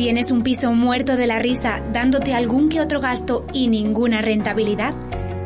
[0.00, 4.94] ¿Tienes un piso muerto de la risa dándote algún que otro gasto y ninguna rentabilidad?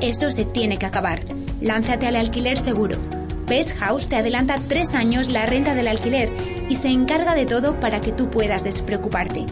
[0.01, 1.25] Eso se tiene que acabar.
[1.61, 2.97] Lánzate al alquiler seguro.
[3.49, 6.31] Best House te adelanta tres años la renta del alquiler
[6.69, 9.45] y se encarga de todo para que tú puedas despreocuparte.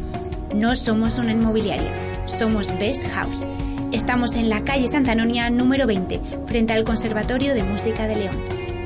[0.54, 1.90] No somos una inmobiliaria,
[2.26, 3.44] somos Best House.
[3.90, 8.36] Estamos en la calle Santa Anonia número 20, frente al Conservatorio de Música de León.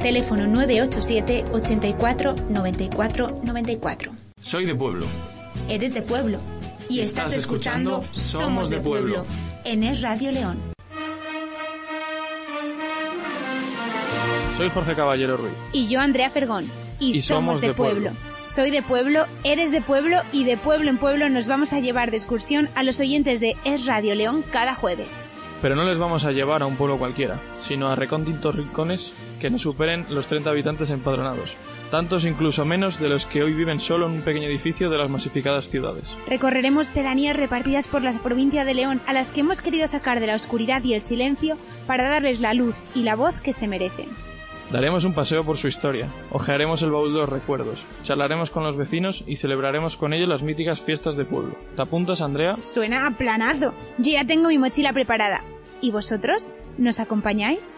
[0.01, 4.13] Teléfono 987 84 94 94.
[4.41, 5.07] Soy de pueblo.
[5.69, 6.39] Eres de pueblo.
[6.89, 9.27] Y estás, escuchando Somos de Pueblo
[9.65, 10.57] en Es Radio León.
[14.57, 15.53] Soy Jorge Caballero Ruiz.
[15.73, 16.65] Y yo, Andrea Fergón.
[16.99, 18.11] Y, Y somos de pueblo.
[18.45, 22.11] Soy de pueblo, eres de pueblo y de pueblo en pueblo nos vamos a llevar
[22.11, 25.21] de excursión a los oyentes de Es Radio León cada jueves.
[25.61, 29.51] Pero no les vamos a llevar a un pueblo cualquiera, sino a recónditos rincones que
[29.51, 31.51] no superen los 30 habitantes empadronados.
[31.91, 35.09] Tantos incluso menos de los que hoy viven solo en un pequeño edificio de las
[35.09, 36.05] masificadas ciudades.
[36.27, 40.27] Recorreremos pedanías repartidas por la provincia de León a las que hemos querido sacar de
[40.27, 41.57] la oscuridad y el silencio
[41.87, 44.07] para darles la luz y la voz que se merecen.
[44.73, 48.77] Daremos un paseo por su historia, ojearemos el baúl de los recuerdos, charlaremos con los
[48.77, 51.55] vecinos y celebraremos con ellos las míticas fiestas de pueblo.
[51.77, 52.57] ¿Te apuntas, Andrea?
[52.63, 53.75] Suena a planazo.
[53.99, 55.43] Yo ya tengo mi mochila preparada.
[55.81, 56.57] ¿Y vosotros?
[56.79, 57.77] ¿Nos acompañáis?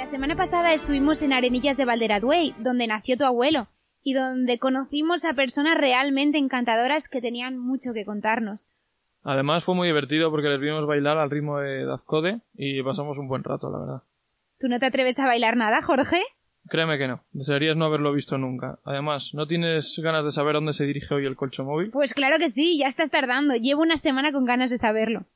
[0.00, 3.68] La semana pasada estuvimos en Arenillas de Valderaduey, donde nació tu abuelo,
[4.02, 8.70] y donde conocimos a personas realmente encantadoras que tenían mucho que contarnos.
[9.24, 13.28] Además fue muy divertido porque les vimos bailar al ritmo de Dazcode y pasamos un
[13.28, 14.02] buen rato, la verdad.
[14.58, 16.22] ¿Tú no te atreves a bailar nada, Jorge?
[16.70, 18.78] Créeme que no, desearías no haberlo visto nunca.
[18.86, 21.90] Además, ¿no tienes ganas de saber dónde se dirige hoy el colcho móvil?
[21.90, 23.54] Pues claro que sí, ya estás tardando.
[23.54, 25.26] Llevo una semana con ganas de saberlo.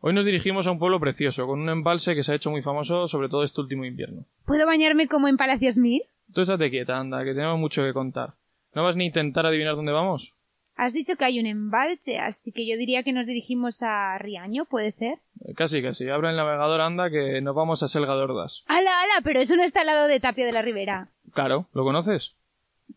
[0.00, 2.62] Hoy nos dirigimos a un pueblo precioso, con un embalse que se ha hecho muy
[2.62, 4.26] famoso, sobre todo este último invierno.
[4.46, 6.02] ¿Puedo bañarme como en Palacios Mil?
[6.32, 8.34] Tú estate quieta, anda, que tenemos mucho que contar.
[8.74, 10.32] ¿No vas ni a intentar adivinar dónde vamos?
[10.76, 14.66] Has dicho que hay un embalse, así que yo diría que nos dirigimos a Riaño,
[14.66, 15.18] ¿puede ser?
[15.40, 16.08] Eh, Casi, casi.
[16.08, 18.62] Abre el navegador, anda, que nos vamos a Selga de Ordas.
[18.68, 19.20] ¡Hala, hala!
[19.24, 21.08] Pero eso no está al lado de Tapia de la Ribera.
[21.32, 22.36] Claro, ¿lo conoces?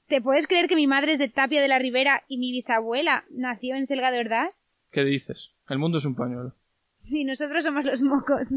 [0.07, 3.23] ¿Te puedes creer que mi madre es de Tapia de la Ribera y mi bisabuela
[3.31, 4.67] nació en Selga de Ordaz?
[4.91, 5.49] ¿Qué dices?
[5.67, 6.53] El mundo es un pañuelo.
[7.09, 8.47] Y nosotros somos los mocos.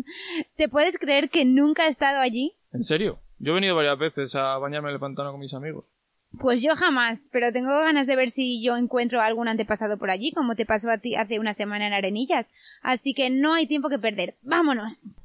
[0.57, 2.53] ¿Te puedes creer que nunca he estado allí?
[2.73, 3.19] ¿En serio?
[3.39, 5.85] Yo he venido varias veces a bañarme en el pantano con mis amigos.
[6.39, 10.33] Pues yo jamás, pero tengo ganas de ver si yo encuentro algún antepasado por allí,
[10.33, 12.51] como te pasó a ti hace una semana en Arenillas.
[12.83, 14.35] Así que no hay tiempo que perder.
[14.43, 15.17] ¡Vámonos!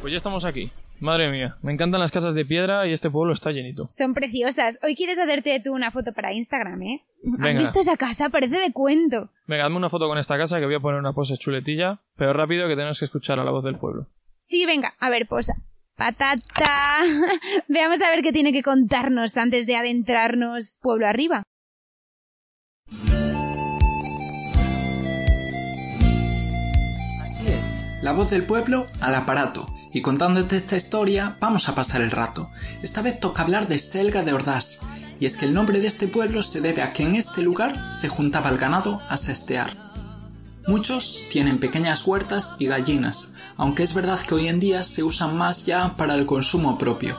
[0.00, 0.70] Pues ya estamos aquí.
[1.00, 3.86] Madre mía, me encantan las casas de piedra y este pueblo está llenito.
[3.88, 4.80] Son preciosas.
[4.82, 7.04] Hoy quieres hacerte tú una foto para Instagram, ¿eh?
[7.34, 7.58] ¿Has Venga.
[7.60, 8.30] visto esa casa?
[8.30, 9.30] Parece de cuento.
[9.46, 12.32] Venga, hazme una foto con esta casa que voy a poner una pose chuletilla, pero
[12.32, 14.06] rápido que tenemos que escuchar a la voz del pueblo.
[14.38, 15.54] Sí, venga, a ver, posa.
[15.96, 16.98] Patata.
[17.68, 21.42] Veamos a ver qué tiene que contarnos antes de adentrarnos pueblo arriba.
[27.20, 29.66] Así es, la voz del pueblo al aparato.
[29.98, 32.46] Y contándote esta historia, vamos a pasar el rato.
[32.84, 34.82] Esta vez toca hablar de Selga de Ordaz,
[35.18, 37.92] y es que el nombre de este pueblo se debe a que en este lugar
[37.92, 39.92] se juntaba el ganado a sestear.
[40.68, 45.36] Muchos tienen pequeñas huertas y gallinas, aunque es verdad que hoy en día se usan
[45.36, 47.18] más ya para el consumo propio.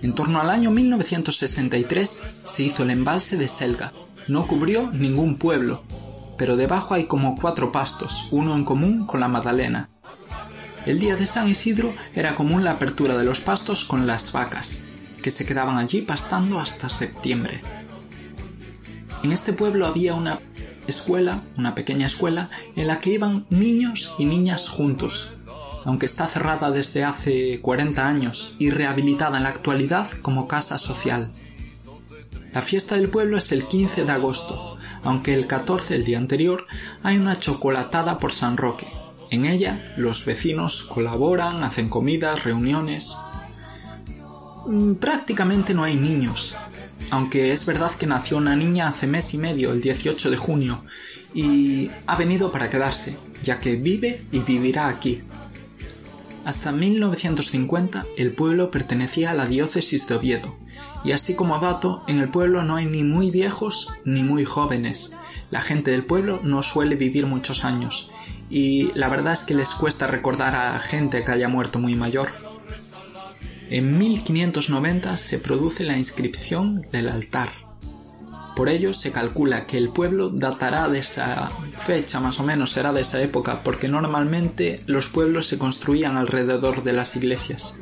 [0.00, 3.92] En torno al año 1963 se hizo el embalse de Selga.
[4.28, 5.82] No cubrió ningún pueblo,
[6.36, 9.90] pero debajo hay como cuatro pastos, uno en común con la Magdalena.
[10.86, 14.84] El día de San Isidro era común la apertura de los pastos con las vacas,
[15.22, 17.60] que se quedaban allí pastando hasta septiembre.
[19.22, 20.38] En este pueblo había una
[20.86, 25.36] escuela, una pequeña escuela, en la que iban niños y niñas juntos,
[25.84, 31.32] aunque está cerrada desde hace 40 años y rehabilitada en la actualidad como casa social.
[32.52, 36.66] La fiesta del pueblo es el 15 de agosto, aunque el 14, el día anterior,
[37.02, 38.86] hay una chocolatada por San Roque.
[39.30, 43.16] En ella los vecinos colaboran, hacen comidas, reuniones.
[44.66, 46.56] Mm, Prácticamente no hay niños,
[47.10, 50.84] aunque es verdad que nació una niña hace mes y medio, el 18 de junio,
[51.34, 55.22] y ha venido para quedarse, ya que vive y vivirá aquí.
[56.44, 60.56] Hasta 1950 el pueblo pertenecía a la diócesis de Oviedo,
[61.04, 65.12] y así como dato, en el pueblo no hay ni muy viejos ni muy jóvenes.
[65.50, 68.10] La gente del pueblo no suele vivir muchos años,
[68.50, 72.32] y la verdad es que les cuesta recordar a gente que haya muerto muy mayor.
[73.70, 77.50] En 1590 se produce la inscripción del altar.
[78.56, 82.92] Por ello se calcula que el pueblo datará de esa fecha, más o menos será
[82.92, 87.78] de esa época, porque normalmente los pueblos se construían alrededor de las iglesias.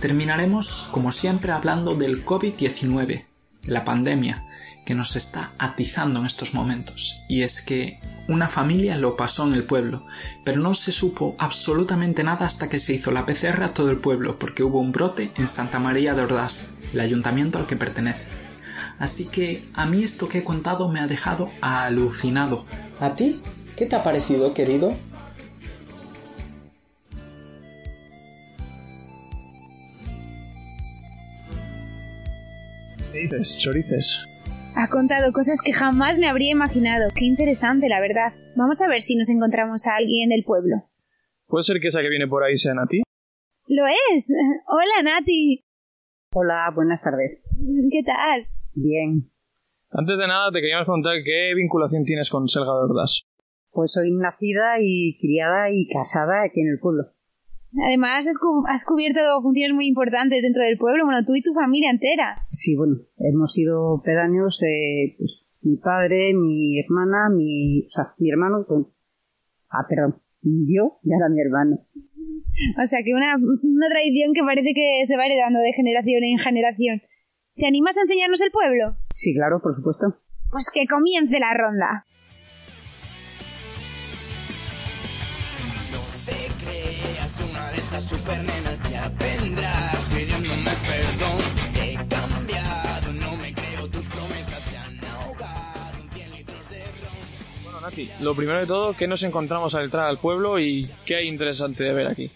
[0.00, 3.26] Terminaremos, como siempre, hablando del COVID-19,
[3.66, 4.42] la pandemia,
[4.84, 7.24] que nos está atizando en estos momentos.
[7.28, 10.04] Y es que una familia lo pasó en el pueblo,
[10.44, 13.98] pero no se supo absolutamente nada hasta que se hizo la PCR a todo el
[13.98, 18.28] pueblo, porque hubo un brote en Santa María de Ordaz, el ayuntamiento al que pertenece.
[18.98, 22.66] Así que a mí esto que he contado me ha dejado alucinado.
[23.00, 23.42] ¿A ti?
[23.76, 24.94] ¿Qué te ha parecido, querido?
[33.12, 34.29] ¿Qué dices, chorices?
[34.76, 37.08] Ha contado cosas que jamás me habría imaginado.
[37.14, 38.32] Qué interesante, la verdad.
[38.56, 40.76] Vamos a ver si nos encontramos a alguien del pueblo.
[41.46, 43.02] ¿Puede ser que esa que viene por ahí sea Nati?
[43.66, 44.26] Lo es.
[44.68, 45.64] Hola, Nati.
[46.32, 47.44] Hola, buenas tardes.
[47.90, 48.46] ¿Qué tal?
[48.74, 49.30] Bien.
[49.90, 53.24] Antes de nada, te queríamos preguntar qué vinculación tienes con Selga de Ordaz.
[53.72, 57.04] Pues soy nacida y criada y casada aquí en el pueblo.
[57.86, 61.04] Además, has, cu- has cubierto funciones muy importantes dentro del pueblo.
[61.04, 62.42] Bueno, tú y tu familia entera.
[62.48, 68.30] Sí, bueno, hemos sido pedáneos, eh, pues, mi padre, mi hermana, mi, o sea, mi
[68.30, 68.88] hermano, con,
[69.70, 71.78] ah, perdón, yo y ahora mi hermano.
[72.82, 76.38] O sea, que una, una tradición que parece que se va heredando de generación en
[76.38, 77.02] generación.
[77.54, 78.96] ¿Te animas a enseñarnos el pueblo?
[79.14, 80.16] Sí, claro, por supuesto.
[80.50, 82.04] Pues que comience la ronda.
[87.90, 91.40] Ya vendrás pidiéndome perdón.
[91.74, 97.64] He cambiado, no me creo, tus promesas se han ahogado en 100 litros de ron.
[97.64, 101.16] Bueno, Nati, lo primero de todo, ¿qué nos encontramos al entrar al pueblo y qué
[101.16, 102.30] hay interesante de ver aquí?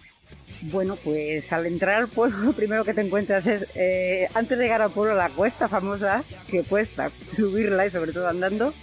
[0.62, 4.64] Bueno, pues al entrar al pueblo lo primero que te encuentras es, eh, antes de
[4.64, 8.74] llegar al pueblo, la cuesta famosa, que cuesta subirla y sobre todo andando.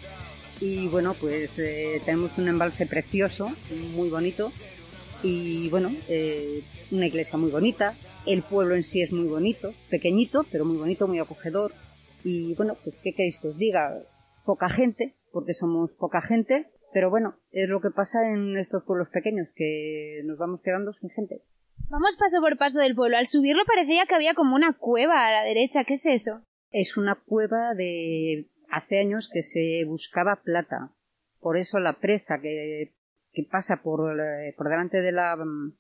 [0.62, 3.52] Y bueno, pues eh, tenemos un embalse precioso,
[3.94, 4.54] muy bonito.
[5.24, 7.96] Y bueno, eh, una iglesia muy bonita.
[8.26, 11.74] El pueblo en sí es muy bonito, pequeñito, pero muy bonito, muy acogedor.
[12.24, 14.02] Y bueno, pues qué queréis que os diga,
[14.46, 16.68] poca gente, porque somos poca gente.
[16.94, 21.10] Pero bueno, es lo que pasa en estos pueblos pequeños, que nos vamos quedando sin
[21.10, 21.42] gente.
[21.90, 23.18] Vamos paso por paso del pueblo.
[23.18, 25.84] Al subirlo parecía que había como una cueva a la derecha.
[25.84, 26.42] ¿Qué es eso?
[26.72, 30.92] Es una cueva de hace años que se buscaba plata.
[31.40, 32.94] Por eso la presa que,
[33.34, 35.74] que pasa por, eh, por delante de la, mm,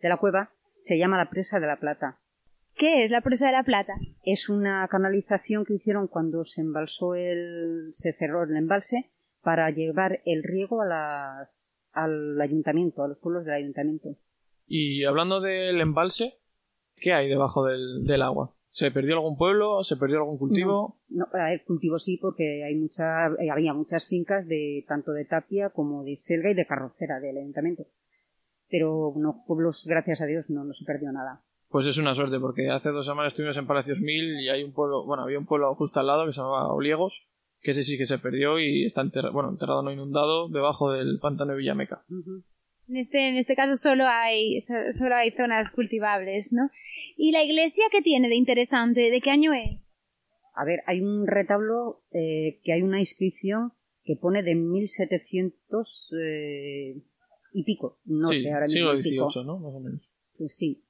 [0.00, 0.50] de la cueva
[0.80, 2.20] se llama la presa de la plata.
[2.76, 3.94] ¿Qué es la presa de la plata?
[4.24, 9.12] Es una canalización que hicieron cuando se embalsó el, se cerró el embalse
[9.42, 14.16] para llevar el riego a las, al ayuntamiento, a los pueblos del ayuntamiento.
[14.66, 16.38] Y hablando del embalse,
[16.96, 18.54] ¿qué hay debajo del, del agua?
[18.74, 19.84] ¿Se perdió algún pueblo?
[19.84, 20.98] ¿Se perdió algún cultivo?
[21.08, 25.24] No, a ver, cultivo sí, porque hay mucha, eh, había muchas fincas de tanto de
[25.24, 27.84] tapia como de selga y de carrocera del ayuntamiento.
[28.68, 31.40] Pero no, pueblos, gracias a Dios, no, no se perdió nada.
[31.68, 34.72] Pues es una suerte, porque hace dos semanas estuvimos en Palacios Mil y hay un
[34.72, 37.14] pueblo, bueno, había un pueblo justo al lado que se llamaba Oliegos,
[37.60, 41.20] que ese sí que se perdió y está enterrado, bueno, enterrado no inundado, debajo del
[41.20, 42.04] pantano de Villameca.
[42.88, 46.70] En este, en este caso solo hay, so- solo hay zonas cultivables, ¿no?
[47.16, 49.10] ¿Y la iglesia qué tiene de interesante?
[49.10, 49.80] ¿De qué año es?
[50.54, 53.72] A ver, hay un retablo eh, que hay una inscripción
[54.04, 56.94] que pone de 1700 eh,
[57.54, 57.98] y pico.
[58.04, 59.30] No sí, sé, ahora mismo siglo el pico.
[59.30, 59.58] XVIII, ¿no?
[59.58, 60.00] Más o menos.
[60.36, 60.84] Pues sí.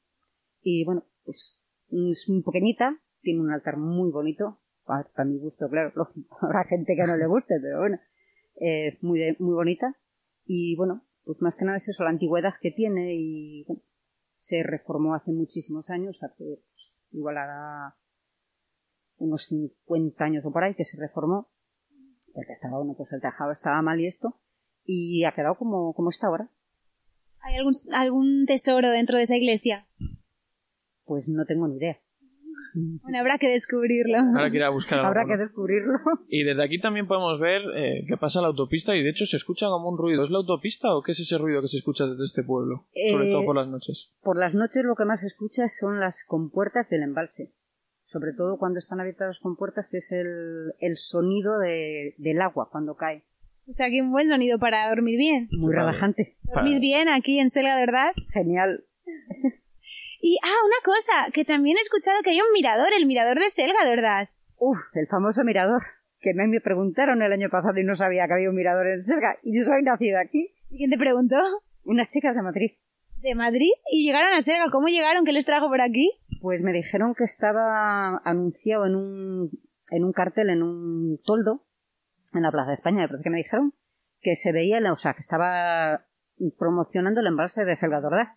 [0.62, 5.68] Y bueno, pues es muy pequeñita, tiene un altar muy bonito, para, para mi gusto,
[5.70, 7.98] claro, lógico, habrá gente que no le guste, pero bueno,
[8.56, 9.94] es muy, de- muy bonita.
[10.46, 13.82] Y bueno, pues más que nada es eso, la antigüedad que tiene y bueno,
[14.38, 17.96] se reformó hace muchísimos años, hace pues, igual hará
[19.16, 21.48] unos 50 años o por ahí que se reformó,
[22.34, 24.38] porque estaba, bueno, pues el tejado estaba mal y esto,
[24.84, 26.50] y ha quedado como, como está ahora.
[27.40, 29.86] ¿Hay algún, algún tesoro dentro de esa iglesia?
[31.04, 32.00] Pues no tengo ni idea.
[32.74, 34.18] Bueno, habrá que descubrirlo.
[34.18, 35.94] Habrá que ir a buscar Habrá que descubrirlo.
[36.28, 39.36] Y desde aquí también podemos ver eh, que pasa la autopista y de hecho se
[39.36, 40.24] escucha como un ruido.
[40.24, 42.86] ¿Es la autopista o qué es ese ruido que se escucha desde este pueblo?
[43.12, 44.12] Sobre Eh, todo por las noches.
[44.22, 47.52] Por las noches lo que más se escucha son las compuertas del embalse.
[48.06, 52.94] Sobre todo cuando están abiertas las compuertas es el, el sonido de- del agua cuando
[52.96, 53.22] cae.
[53.68, 55.48] O sea, que un buen sonido para dormir bien.
[55.52, 55.86] Muy Vale.
[55.86, 56.36] relajante.
[56.42, 58.12] ¿Dormís bien aquí en Selga, de verdad?
[58.32, 58.84] Genial.
[60.26, 63.50] Y, ah, una cosa, que también he escuchado que hay un mirador, el mirador de
[63.50, 64.22] Selga, verdad.
[64.56, 65.82] Uf, el famoso mirador.
[66.18, 69.02] Que me, me preguntaron el año pasado y no sabía que había un mirador en
[69.02, 69.36] Selga.
[69.42, 70.48] Y yo soy nacida aquí.
[70.70, 71.36] ¿Y quién te preguntó?
[71.84, 72.70] Unas chicas de Madrid.
[73.18, 73.68] ¿De Madrid?
[73.92, 74.70] ¿Y llegaron a Selga?
[74.72, 75.26] ¿Cómo llegaron?
[75.26, 76.10] ¿Qué les trajo por aquí?
[76.40, 79.50] Pues me dijeron que estaba anunciado en un,
[79.90, 81.66] en un cartel, en un toldo,
[82.32, 83.74] en la Plaza de España, me parece que me dijeron,
[84.22, 86.06] que se veía, la- o sea, que estaba
[86.58, 88.28] promocionando el embalse de Selga de Ordaz.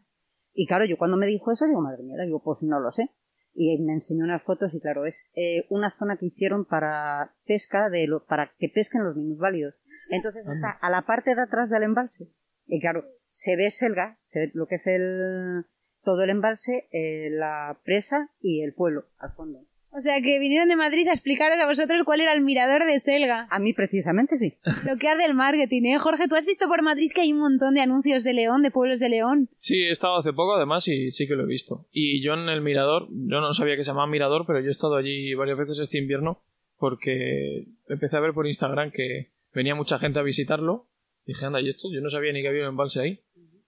[0.59, 3.11] Y claro, yo cuando me dijo eso, digo, madre mía, digo, pues no lo sé.
[3.53, 7.91] Y me enseñó unas fotos y claro, es eh, una zona que hicieron para pesca,
[7.91, 9.75] de lo, para que pesquen los minusválidos.
[10.09, 12.33] Entonces está a la parte de atrás del embalse.
[12.65, 15.65] Y claro, se ve Selga, se ve lo que es el,
[16.01, 19.59] todo el embalse, eh, la presa y el pueblo al fondo.
[19.97, 22.99] O sea, que vinieron de Madrid a explicaros a vosotros cuál era el mirador de
[22.99, 23.47] Selga.
[23.49, 24.53] A mí precisamente sí.
[24.85, 25.97] Lo que hace el marketing, ¿eh?
[25.97, 28.69] Jorge, ¿tú has visto por Madrid que hay un montón de anuncios de León, de
[28.69, 29.49] pueblos de León?
[29.57, 31.87] Sí, he estado hace poco además y sí que lo he visto.
[31.91, 34.71] Y yo en el mirador, yo no sabía que se llamaba mirador, pero yo he
[34.71, 36.43] estado allí varias veces este invierno
[36.77, 40.85] porque empecé a ver por Instagram que venía mucha gente a visitarlo.
[41.25, 41.87] Dije, anda, ¿y esto?
[41.91, 43.19] Yo no sabía ni que había un embalse ahí.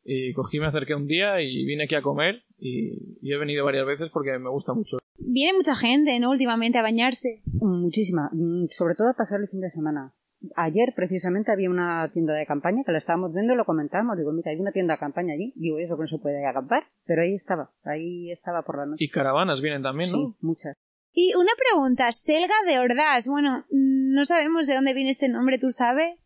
[0.06, 3.66] Y cogí, me acerqué un día y vine aquí a comer y, y he venido
[3.66, 4.98] varias veces porque me gusta mucho.
[5.18, 6.32] Viene mucha gente, ¿no?
[6.32, 7.42] Últimamente a bañarse.
[7.46, 10.14] Muchísima, mm, sobre todo a pasar el fin de semana.
[10.56, 14.18] Ayer precisamente había una tienda de campaña que la estábamos viendo y lo comentábamos.
[14.18, 15.52] Digo, mira, hay una tienda de campaña allí.
[15.56, 16.84] Digo, eso que no se puede acampar.
[17.06, 19.04] Pero ahí estaba, ahí estaba por la noche.
[19.04, 20.18] Y caravanas vienen también, ¿no?
[20.18, 20.78] Sí, muchas.
[21.12, 23.28] Y una pregunta, Selga de Ordaz.
[23.28, 26.18] Bueno, no sabemos de dónde viene este nombre, ¿tú sabes?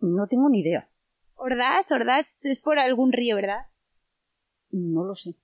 [0.00, 0.88] No tengo ni idea.
[1.34, 3.66] Ordaz, Ordaz es por algún río, ¿verdad?
[4.70, 5.34] No lo sé.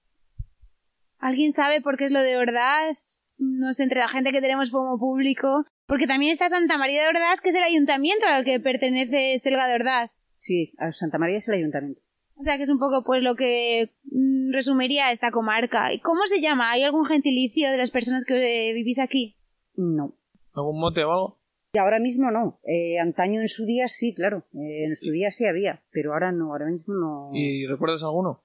[1.19, 3.21] ¿Alguien sabe por qué es lo de Ordaz?
[3.39, 5.65] No sé, entre la gente que tenemos como público.
[5.87, 9.67] Porque también está Santa María de Ordaz, que es el ayuntamiento al que pertenece Selga
[9.69, 10.15] de Ordaz.
[10.37, 12.01] Sí, a Santa María es el ayuntamiento.
[12.37, 15.93] O sea que es un poco pues lo que mm, resumiría esta comarca.
[15.93, 16.71] ¿Y cómo se llama?
[16.71, 19.37] ¿Hay algún gentilicio de las personas que eh, vivís aquí?
[19.75, 20.15] No.
[20.55, 21.39] ¿Algún mote o algo?
[21.73, 22.61] Y ahora mismo no.
[22.65, 24.45] Eh, antaño en su día sí, claro.
[24.55, 27.31] Eh, en su día sí había, pero ahora no, ahora mismo no.
[27.33, 28.45] ¿Y recuerdas alguno?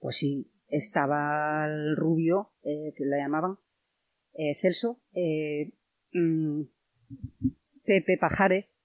[0.00, 3.56] Pues sí, estaba el rubio, eh, que le llamaban,
[4.34, 5.72] eh, Celso, eh,
[6.12, 6.62] mm,
[7.84, 8.80] Pepe Pajares,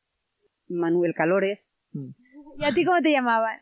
[0.67, 1.75] Manuel Calores,
[2.57, 3.59] ¿Y a ti cómo te llamaban?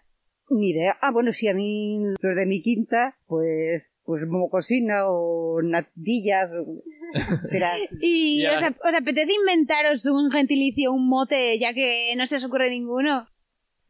[0.50, 0.98] ni idea.
[1.01, 6.51] Ah, bueno, sí, a mí los de mi quinta, pues, pues mocosina o natillas.
[6.51, 6.84] O...
[8.01, 12.44] ¿Y os, ap- os apetece inventaros un gentilicio, un mote, ya que no se os
[12.44, 13.28] ocurre ninguno?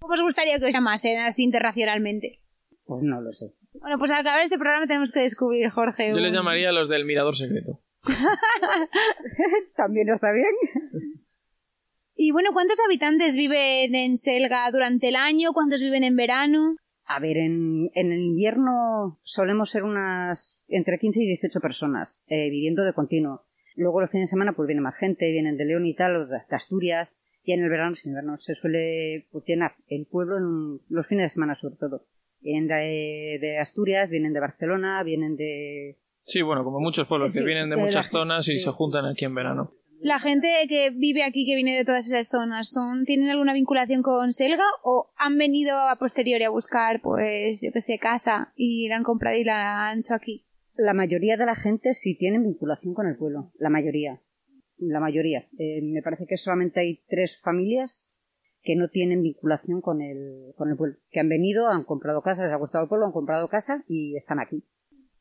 [0.02, 2.40] ¿Cómo os gustaría que os llamasen así internacionalmente?
[2.86, 3.54] pues no lo sé.
[3.74, 6.10] Bueno, pues al acabar este programa tenemos que descubrir, Jorge.
[6.10, 7.80] Yo les llamaría a los del mirador secreto.
[9.76, 10.54] También está bien.
[12.16, 15.54] Y bueno, ¿cuántos habitantes viven en Selga durante el año?
[15.54, 16.76] ¿Cuántos viven en verano?
[17.06, 22.50] A ver, en, en el invierno solemos ser unas entre 15 y 18 personas eh,
[22.50, 23.46] viviendo de continuo.
[23.76, 26.30] Luego los fines de semana pues viene más gente, vienen de León y tal, los
[26.30, 27.12] de Asturias.
[27.44, 31.26] Y en el verano, el verano se suele pues, llenar el pueblo en los fines
[31.26, 32.06] de semana sobre todo.
[32.42, 35.98] Vienen de, de Asturias, vienen de Barcelona, vienen de...
[36.24, 38.60] Sí, bueno, como muchos pueblos que vienen de muchas gente, zonas y sí.
[38.60, 39.74] se juntan aquí en verano.
[40.02, 44.02] La gente que vive aquí, que viene de todas esas zonas, son ¿tienen alguna vinculación
[44.02, 48.88] con Selga o han venido a posteriori a buscar, pues, yo que sé, casa y
[48.88, 50.48] la han comprado y la han hecho aquí?
[50.74, 54.20] La mayoría de la gente sí tienen vinculación con el pueblo, la mayoría.
[54.80, 55.48] La mayoría.
[55.60, 58.11] Eh, me parece que solamente hay tres familias
[58.64, 60.98] que no tienen vinculación con el, con el pueblo.
[61.12, 64.16] Que han venido, han comprado casa, les ha gustado el pueblo, han comprado casa y
[64.18, 64.64] están aquí.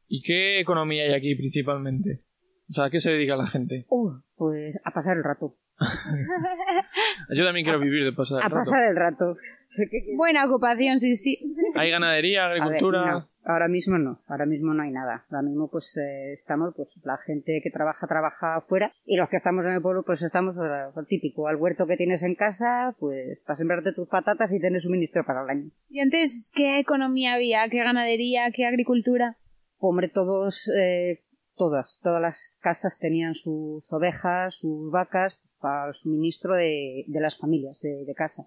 [0.09, 2.25] ¿Y qué economía hay aquí principalmente?
[2.69, 3.87] O sea, ¿a qué se dedica la gente?
[3.91, 5.57] Uh, pues a pasar el rato.
[7.35, 8.71] Yo también quiero vivir de pasar A el rato.
[8.71, 9.37] pasar el rato.
[10.17, 11.39] Buena ocupación, sí, sí.
[11.75, 13.13] ¿Hay ganadería, A ver, agricultura?
[13.13, 15.25] no, ahora mismo no, ahora mismo no hay nada.
[15.31, 19.37] Ahora mismo pues eh, estamos, pues la gente que trabaja, trabaja afuera y los que
[19.37, 23.41] estamos en el pueblo pues estamos lo típico, al huerto que tienes en casa, pues
[23.47, 25.71] para sembrarte tus patatas y tener suministro para el año.
[25.89, 27.69] ¿Y antes qué economía había?
[27.71, 28.51] ¿Qué ganadería?
[28.55, 29.37] ¿Qué agricultura?
[29.79, 31.21] Hombre, todos, eh,
[31.57, 37.39] todas, todas las casas tenían sus ovejas, sus vacas para el suministro de, de las
[37.39, 38.45] familias de, de casa.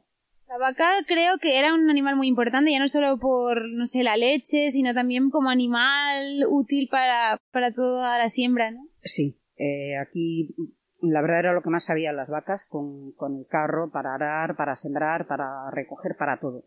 [0.54, 4.04] La vaca creo que era un animal muy importante, ya no solo por, no sé,
[4.04, 8.86] la leche, sino también como animal útil para, para toda la siembra, ¿no?
[9.02, 10.54] Sí, eh, aquí
[11.02, 14.56] la verdad era lo que más sabían las vacas con, con el carro para arar,
[14.56, 16.66] para sembrar, para recoger, para todo.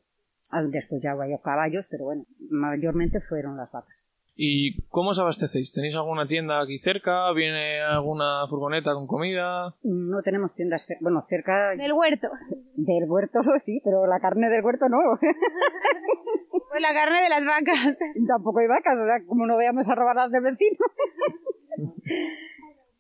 [0.51, 4.16] Ah, Después ya había caballos, pero bueno, mayormente fueron las vacas.
[4.39, 5.73] ¿Y cómo os abastecéis?
[5.73, 7.33] ¿Tenéis alguna tienda aquí cerca?
[7.33, 9.75] ¿Viene alguna furgoneta con comida?
[9.83, 12.29] No tenemos tiendas, cer- bueno, cerca Del huerto.
[12.75, 14.99] del huerto sí, pero la carne del huerto no.
[16.69, 17.99] Pues la carne de las vacas.
[18.29, 20.77] Tampoco hay vacas, o sea, como no veamos a robar las del vecino.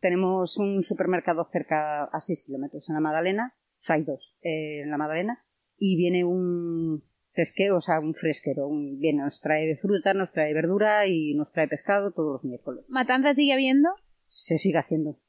[0.00, 4.82] Tenemos un supermercado cerca a 6 kilómetros en la Madalena, o sea, hay dos eh,
[4.82, 5.44] en la Madalena,
[5.78, 7.02] y viene un
[7.36, 11.52] fresquero, o sea, un fresquero, un, viene, nos trae fruta, nos trae verdura y nos
[11.52, 12.84] trae pescado todos los miércoles.
[12.88, 13.90] ¿Matanza sigue habiendo?
[14.24, 15.20] Se sigue haciendo.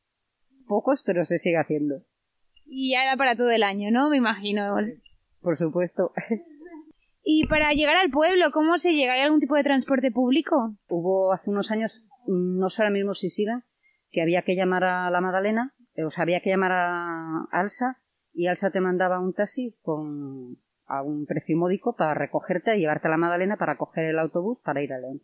[0.67, 2.03] Pocos, pero se sigue haciendo.
[2.65, 4.09] Y ya era para todo el año, ¿no?
[4.09, 4.75] Me imagino.
[5.41, 6.11] Por supuesto.
[7.29, 9.11] Y para llegar al pueblo, ¿cómo se llega?
[9.11, 10.77] ¿Hay algún tipo de transporte público?
[10.87, 13.65] Hubo hace unos años, no sé ahora mismo si siga,
[14.11, 17.97] que había que llamar a la Magdalena, eh, o sea, había que llamar a Alsa
[18.31, 23.07] y Alsa te mandaba un taxi con a un precio módico para recogerte y llevarte
[23.07, 25.21] a la Magdalena para coger el autobús para ir a León.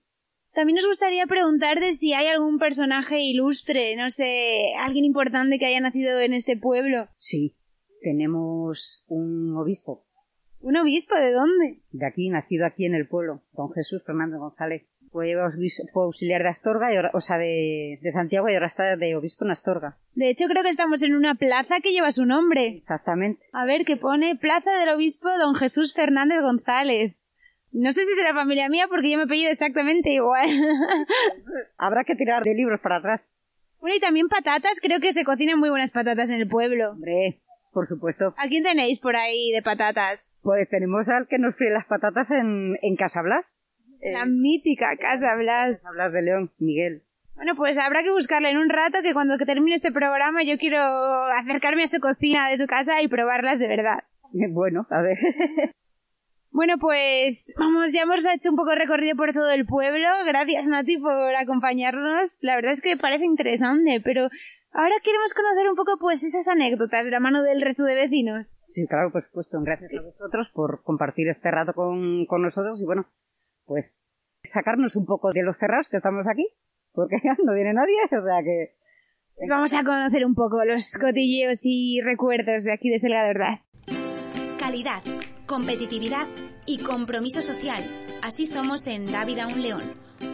[0.54, 5.82] También nos gustaría preguntarte si hay algún personaje ilustre, no sé, alguien importante que haya
[5.82, 7.08] nacido en este pueblo.
[7.18, 7.56] Sí,
[8.02, 10.06] tenemos un obispo.
[10.60, 11.82] ¿Un obispo de dónde?
[11.92, 14.88] De aquí, nacido aquí en el pueblo, don Jesús Fernando González.
[15.14, 18.98] Fue obispo auxiliar de Astorga, y ahora- o sea, de, de Santiago y ahora está
[18.98, 19.96] de obispo en Astorga.
[20.16, 22.66] De hecho, creo que estamos en una plaza que lleva su nombre.
[22.78, 23.46] Exactamente.
[23.54, 27.14] A ver, que pone Plaza del Obispo Don Jesús Fernández González.
[27.72, 30.48] No sé si será familia mía porque yo me apellido exactamente igual.
[31.78, 33.36] Habrá que tirar de libros para atrás.
[33.80, 34.80] bueno, y también patatas.
[34.82, 36.92] Creo que se cocinan muy buenas patatas en el pueblo.
[36.92, 37.40] Hombre,
[37.72, 38.34] por supuesto.
[38.38, 40.28] ¿A quién tenéis por ahí de patatas?
[40.42, 43.63] Pues tenemos al que nos fríe las patatas en, en Casa Blas.
[44.12, 45.80] La mítica Casa Blas.
[45.80, 47.04] Casa Blas de León, Miguel.
[47.36, 50.80] Bueno, pues habrá que buscarla en un rato que cuando termine este programa yo quiero
[50.80, 54.04] acercarme a su cocina de su casa y probarlas de verdad.
[54.32, 55.18] Bueno, a ver.
[56.56, 60.08] Bueno, pues vamos, ya hemos hecho un poco de recorrido por todo el pueblo.
[60.28, 62.44] Gracias, Nati, por acompañarnos.
[62.44, 64.30] La verdad es que parece interesante, pero
[64.72, 68.46] ahora queremos conocer un poco pues esas anécdotas de la mano del resto de vecinos.
[68.70, 69.60] Sí, claro, por supuesto.
[69.62, 73.08] Gracias a vosotros por compartir este rato con, con nosotros y bueno,
[73.66, 74.04] pues
[74.44, 76.48] sacarnos un poco de los cerrados que estamos aquí,
[76.94, 78.76] porque ya no viene nadie, o sea que...
[79.50, 83.70] Vamos a conocer un poco los cotilleos y recuerdos de aquí de Selga de.
[84.60, 85.02] Calidad,
[85.46, 86.28] competitividad
[86.66, 87.84] y compromiso social.
[88.22, 89.84] Así somos en Dávida Un León,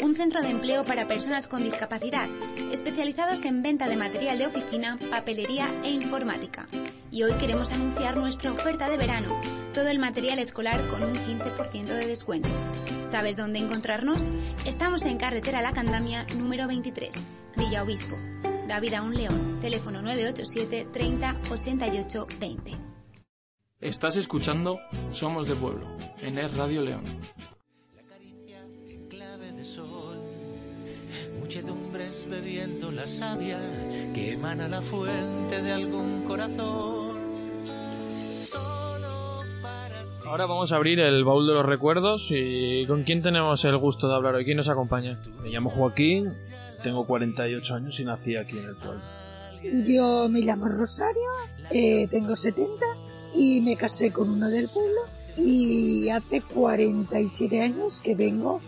[0.04, 2.28] un centro de empleo para personas con discapacidad,
[2.72, 6.68] especializados en venta de material de oficina, papelería e informática.
[7.12, 9.30] Y hoy queremos anunciar nuestra oferta de verano,
[9.74, 12.50] todo el material escolar con un 15% de descuento.
[13.10, 14.24] ¿Sabes dónde encontrarnos?
[14.68, 17.10] Estamos en carretera La Candamia número 23,
[17.58, 18.16] Villa Obispo.
[18.68, 22.89] Dávida Un León, teléfono 987 30 88 20.
[23.82, 24.78] Estás escuchando
[25.14, 25.86] Somos de Pueblo,
[26.22, 27.04] en Es Radio León.
[28.90, 30.18] en clave de sol.
[31.40, 33.58] Muchedumbres bebiendo la savia
[34.14, 37.18] que emana la fuente de algún corazón.
[38.42, 40.28] Solo para ti.
[40.28, 44.10] Ahora vamos a abrir el baúl de los recuerdos y ¿con quién tenemos el gusto
[44.10, 44.44] de hablar hoy?
[44.44, 45.18] ¿Quién nos acompaña?
[45.42, 46.34] Me llamo Joaquín,
[46.84, 49.02] tengo 48 años y nací aquí en el pueblo.
[49.88, 51.30] Yo me llamo Rosario,
[51.72, 52.86] eh, tengo 70
[53.34, 55.02] y me casé con uno del pueblo
[55.38, 58.62] y hace 47 años que vengo,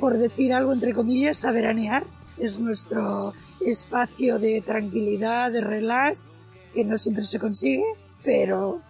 [0.00, 2.04] por decir algo entre comillas, a veranear.
[2.38, 3.32] Es nuestro
[3.64, 6.32] espacio de tranquilidad, de relax,
[6.74, 7.84] que no siempre se consigue,
[8.22, 8.82] pero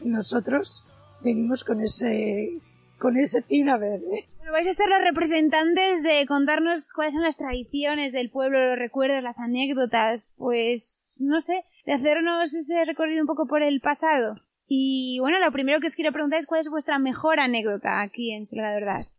[0.00, 0.88] nosotros
[1.22, 2.60] venimos con ese,
[2.98, 4.00] con ese fin a ver.
[4.00, 4.28] ¿eh?
[4.36, 8.78] Bueno, vais a ser los representantes de contarnos cuáles son las tradiciones del pueblo, los
[8.78, 14.36] recuerdos, las anécdotas, pues no sé, de hacernos ese recorrido un poco por el pasado.
[14.72, 18.30] Y bueno, lo primero que os quiero preguntar es cuál es vuestra mejor anécdota aquí
[18.30, 19.10] en Selga de Ordaz.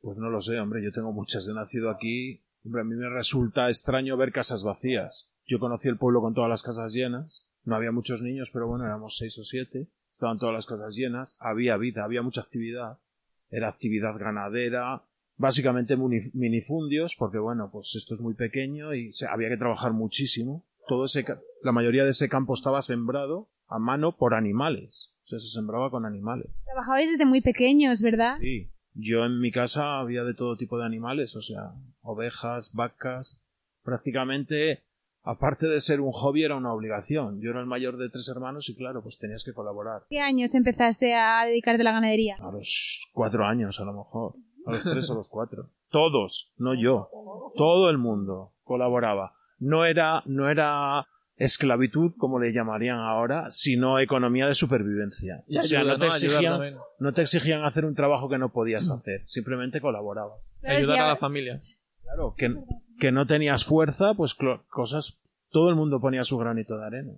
[0.00, 1.46] Pues no lo sé, hombre, yo tengo muchas.
[1.46, 2.42] He nacido aquí.
[2.64, 5.30] Hombre, a mí me resulta extraño ver casas vacías.
[5.44, 7.46] Yo conocí el pueblo con todas las casas llenas.
[7.64, 9.88] No había muchos niños, pero bueno, éramos seis o siete.
[10.10, 11.36] Estaban todas las casas llenas.
[11.38, 12.98] Había vida, había mucha actividad.
[13.50, 15.02] Era actividad ganadera.
[15.36, 20.64] Básicamente minifundios, porque bueno, pues esto es muy pequeño y había que trabajar muchísimo.
[20.88, 21.26] Todo ese,
[21.62, 25.14] la mayoría de ese campo estaba sembrado a mano por animales.
[25.24, 26.48] O sea, se sembraba con animales.
[26.64, 28.36] Trabajabais desde muy pequeños, ¿verdad?
[28.40, 31.72] Sí, yo en mi casa había de todo tipo de animales, o sea,
[32.02, 33.42] ovejas, vacas.
[33.82, 34.84] Prácticamente,
[35.22, 37.40] aparte de ser un hobby, era una obligación.
[37.40, 40.02] Yo era el mayor de tres hermanos y claro, pues tenías que colaborar.
[40.08, 42.36] ¿Qué años empezaste a dedicarte a la ganadería?
[42.40, 44.34] A los cuatro años, a lo mejor.
[44.66, 45.70] A los tres o los cuatro.
[45.90, 47.08] Todos, no yo.
[47.56, 49.34] Todo el mundo colaboraba.
[49.58, 55.42] No era, no era esclavitud, como le llamarían ahora, sino economía de supervivencia.
[55.48, 58.52] Y o sea, ayuda, no te, exigían, no te exigían hacer un trabajo que no
[58.52, 60.52] podías hacer, simplemente colaborabas.
[60.62, 61.60] Ayudar si a la familia.
[62.02, 62.54] Claro, que,
[62.98, 64.36] que no tenías fuerza, pues
[64.68, 65.20] cosas,
[65.50, 67.12] todo el mundo ponía su granito de arena.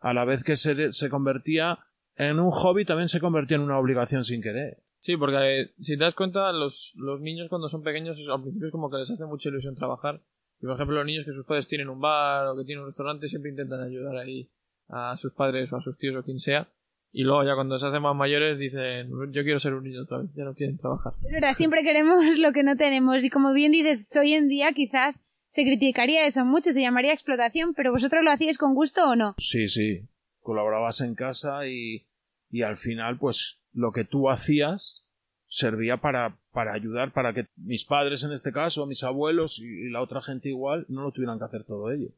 [0.00, 1.78] A la vez que se, se convertía
[2.16, 4.78] en un hobby, también se convertía en una obligación sin querer.
[5.00, 8.68] Sí, porque eh, si te das cuenta, los, los niños cuando son pequeños, al principio
[8.68, 10.20] es como que les hace mucha ilusión trabajar.
[10.60, 12.90] Y por ejemplo, los niños que sus padres tienen un bar o que tienen un
[12.90, 14.48] restaurante siempre intentan ayudar ahí
[14.88, 16.68] a sus padres o a sus tíos o quien sea.
[17.12, 20.18] Y luego ya cuando se hacen más mayores dicen, yo quiero ser un niño otra
[20.18, 21.14] vez, ya no quieren trabajar.
[21.24, 24.72] Es verdad, siempre queremos lo que no tenemos y como bien dices, hoy en día
[24.72, 25.16] quizás
[25.48, 29.34] se criticaría eso mucho, se llamaría explotación, pero vosotros lo hacíais con gusto o no.
[29.38, 30.08] Sí, sí.
[30.40, 32.06] Colaborabas en casa y,
[32.50, 35.04] y al final, pues, lo que tú hacías,
[35.50, 39.90] servía para, para ayudar, para que mis padres en este caso, mis abuelos y, y
[39.90, 42.14] la otra gente igual no lo tuvieran que hacer todo ellos.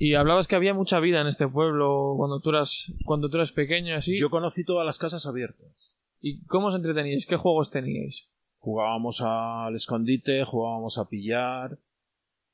[0.00, 3.50] Y hablabas que había mucha vida en este pueblo cuando tú eras, cuando tú eras
[3.50, 4.16] pequeño, así.
[4.18, 5.92] Yo conocí todas las casas abiertas.
[6.20, 7.26] ¿Y cómo os entreteníais?
[7.26, 8.28] ¿Qué juegos teníais?
[8.58, 11.78] Jugábamos al escondite, jugábamos a pillar,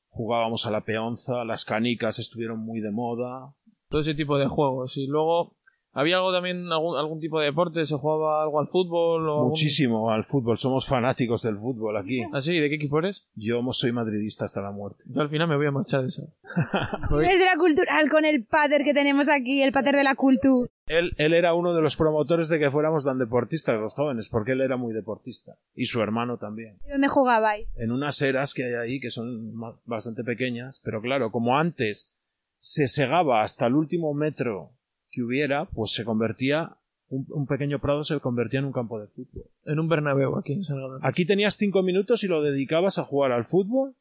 [0.09, 3.53] jugábamos a la peonza, las canicas estuvieron muy de moda.
[3.89, 4.97] Todo ese tipo de juegos.
[4.97, 5.54] Y luego,
[5.95, 7.83] ¿había algo también, algún, algún tipo de deporte?
[7.87, 9.27] ¿Se jugaba algo al fútbol?
[9.27, 12.21] O algún- Muchísimo al fútbol, somos fanáticos del fútbol aquí.
[12.31, 12.59] ¿Ah, sí?
[12.59, 13.25] ¿De qué equipo eres?
[13.35, 15.01] Yo soy madridista hasta la muerte.
[15.07, 16.27] Yo al final me voy a marchar de eso.
[17.09, 20.13] Voy- Es de la cultural con el pater que tenemos aquí, el pater de la
[20.15, 20.69] cultura.
[20.87, 24.51] Él, él era uno de los promotores de que fuéramos tan deportistas los jóvenes, porque
[24.51, 25.55] él era muy deportista.
[25.75, 26.77] Y su hermano también.
[26.85, 27.67] ¿Y ¿Dónde jugabais?
[27.75, 29.53] En unas eras que hay ahí, que son
[29.85, 32.13] bastante pequeñas, pero claro, como antes
[32.57, 34.69] se segaba hasta el último metro
[35.15, 36.75] que hubiera, pues se convertía,
[37.07, 39.45] un, un pequeño prado se convertía en un campo de fútbol.
[39.63, 40.99] En un Bernabéu aquí en Salvador.
[41.03, 43.95] Aquí tenías cinco minutos y lo dedicabas a jugar al fútbol.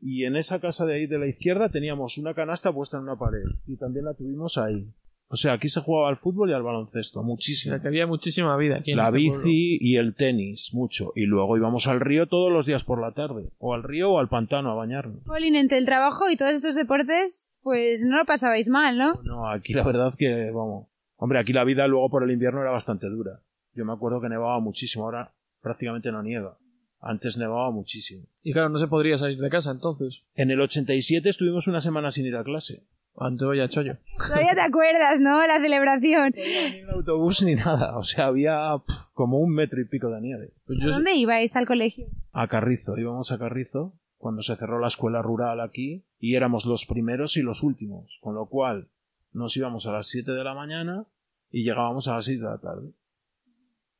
[0.00, 3.18] Y en esa casa de ahí de la izquierda teníamos una canasta puesta en una
[3.18, 3.44] pared.
[3.66, 4.90] Y también la tuvimos ahí.
[5.32, 7.72] O sea, aquí se jugaba al fútbol y al baloncesto, O muchísimo.
[7.72, 11.12] sea, que había muchísima vida aquí en La este bici y el tenis, mucho.
[11.14, 13.48] Y luego íbamos al río todos los días por la tarde.
[13.58, 15.22] O al río o al pantano a bañarnos.
[15.24, 19.20] Pauline, entre el trabajo y todos estos deportes, pues no lo pasabais mal, ¿no?
[19.22, 20.88] No, aquí la verdad que, vamos.
[21.16, 23.40] Hombre, aquí la vida luego por el invierno era bastante dura.
[23.72, 26.58] Yo me acuerdo que nevaba muchísimo, ahora prácticamente no nieva.
[27.00, 28.24] Antes nevaba muchísimo.
[28.42, 30.22] Y claro, no se podría salir de casa entonces.
[30.34, 32.82] En el 87 estuvimos una semana sin ir a clase.
[33.16, 33.98] Ante vaya chollo.
[34.16, 35.46] Todavía te acuerdas, ¿no?
[35.46, 36.32] La celebración.
[36.34, 37.98] Ni un autobús ni nada.
[37.98, 38.70] O sea, había
[39.12, 40.52] como un metro y pico de nieve.
[40.66, 42.06] Pues ¿A yo, dónde ibais al colegio?
[42.32, 46.86] A Carrizo, íbamos a Carrizo cuando se cerró la escuela rural aquí y éramos los
[46.86, 48.18] primeros y los últimos.
[48.20, 48.88] Con lo cual
[49.32, 51.06] nos íbamos a las 7 de la mañana
[51.50, 52.92] y llegábamos a las 6 de la tarde.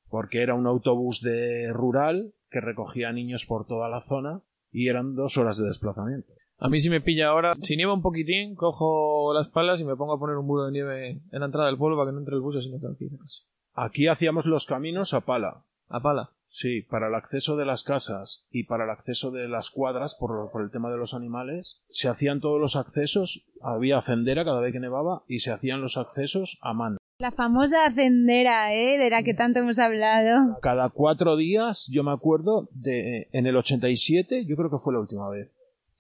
[0.08, 4.40] Porque era un autobús de rural que recogía niños por toda la zona
[4.72, 6.32] y eran dos horas de desplazamiento.
[6.60, 9.96] A mí si me pilla ahora, si nieva un poquitín, cojo las palas y me
[9.96, 12.18] pongo a poner un muro de nieve en la entrada del pueblo para que no
[12.18, 13.46] entre el bus y no tranquilas.
[13.72, 15.64] Aquí hacíamos los caminos a pala.
[15.88, 16.30] A pala.
[16.48, 20.50] Sí, para el acceso de las casas y para el acceso de las cuadras por,
[20.50, 24.72] por el tema de los animales, se hacían todos los accesos, había fendera cada vez
[24.72, 26.98] que nevaba y se hacían los accesos a mano.
[27.20, 28.98] La famosa hacendera, ¿eh?
[28.98, 30.58] De la que tanto hemos hablado.
[30.62, 35.00] Cada cuatro días, yo me acuerdo, de, en el 87, yo creo que fue la
[35.00, 35.50] última vez,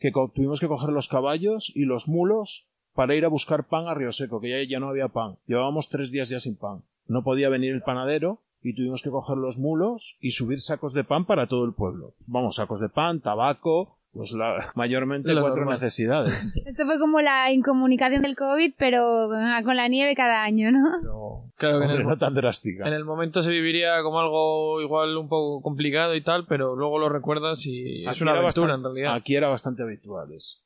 [0.00, 3.94] que tuvimos que coger los caballos y los mulos para ir a buscar pan a
[3.94, 5.36] Río Seco, que ya, ya no había pan.
[5.46, 6.82] Llevábamos tres días ya sin pan.
[7.06, 11.04] No podía venir el panadero y tuvimos que coger los mulos y subir sacos de
[11.04, 12.14] pan para todo el pueblo.
[12.26, 15.80] Vamos, sacos de pan, tabaco, pues la, mayormente Lo cuatro normal.
[15.80, 16.56] necesidades.
[16.66, 20.80] Esto fue como la incomunicación del COVID, pero ah, con la nieve cada año, ¿no?
[21.00, 22.86] Pero, Claro que en hombre, el, no tan drástica.
[22.88, 26.98] en el momento se viviría como algo igual un poco complicado y tal, pero luego
[26.98, 29.14] lo recuerdas y es Aquí una era aventura bastante- en realidad.
[29.14, 30.58] Aquí era bastante habitual eso.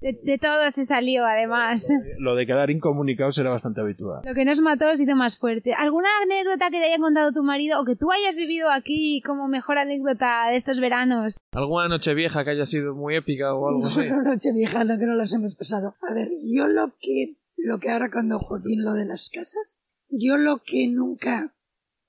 [0.00, 1.88] De, de todo se salió, además.
[2.18, 4.20] Lo de quedar incomunicados era bastante habitual.
[4.24, 5.72] Lo que nos mató os hizo más fuerte.
[5.72, 9.48] ¿Alguna anécdota que te haya contado tu marido o que tú hayas vivido aquí como
[9.48, 11.36] mejor anécdota de estos veranos?
[11.52, 14.00] ¿Alguna noche vieja que haya sido muy épica o algo así?
[14.10, 15.94] No, noche vieja, no que no las hemos pasado.
[16.08, 20.36] A ver, yo lo que, lo que ahora cuando Joaquín lo de las casas, yo
[20.36, 21.54] lo que nunca,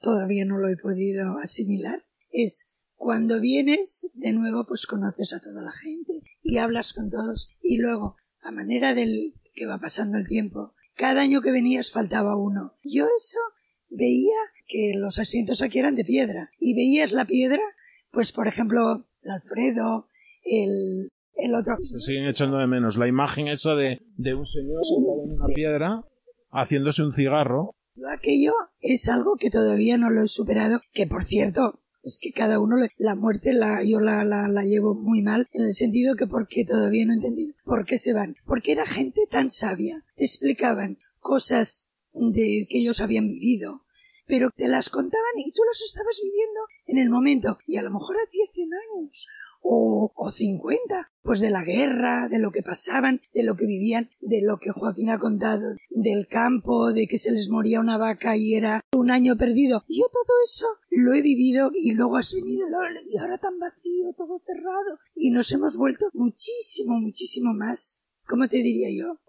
[0.02, 5.62] todavía no lo he podido asimilar, es cuando vienes, de nuevo, pues conoces a toda
[5.62, 6.17] la gente
[6.48, 11.22] y hablas con todos y luego, a manera del que va pasando el tiempo, cada
[11.22, 12.74] año que venías faltaba uno.
[12.84, 13.40] Yo eso
[13.90, 17.62] veía que los asientos aquí eran de piedra y veías la piedra,
[18.12, 20.08] pues por ejemplo, el Alfredo,
[20.44, 21.76] el, el otro.
[21.82, 25.54] Se siguen echando de menos la imagen esa de, de un señor sentado en una
[25.54, 26.02] piedra
[26.52, 27.76] haciéndose un cigarro.
[28.16, 32.60] Aquello es algo que todavía no lo he superado, que por cierto, es que cada
[32.60, 36.16] uno, le- la muerte la, yo la, la, la llevo muy mal, en el sentido
[36.16, 38.36] que porque todavía no he entendido por qué se van.
[38.46, 43.84] Porque era gente tan sabia, te explicaban cosas de que ellos habían vivido,
[44.26, 47.92] pero te las contaban y tú las estabas viviendo en el momento, y a lo
[47.92, 49.28] mejor hacía 100 años,
[49.62, 54.10] o, o 50, pues de la guerra, de lo que pasaban, de lo que vivían,
[54.22, 58.38] de lo que Joaquín ha contado, del campo, de que se les moría una vaca
[58.38, 59.84] y era un año perdido.
[59.90, 62.66] Y yo todo eso lo he vivido y luego has venido
[63.10, 65.00] y ahora tan vacío, todo cerrado.
[65.16, 68.02] Y nos hemos vuelto muchísimo, muchísimo más.
[68.26, 69.20] ¿Cómo te diría yo?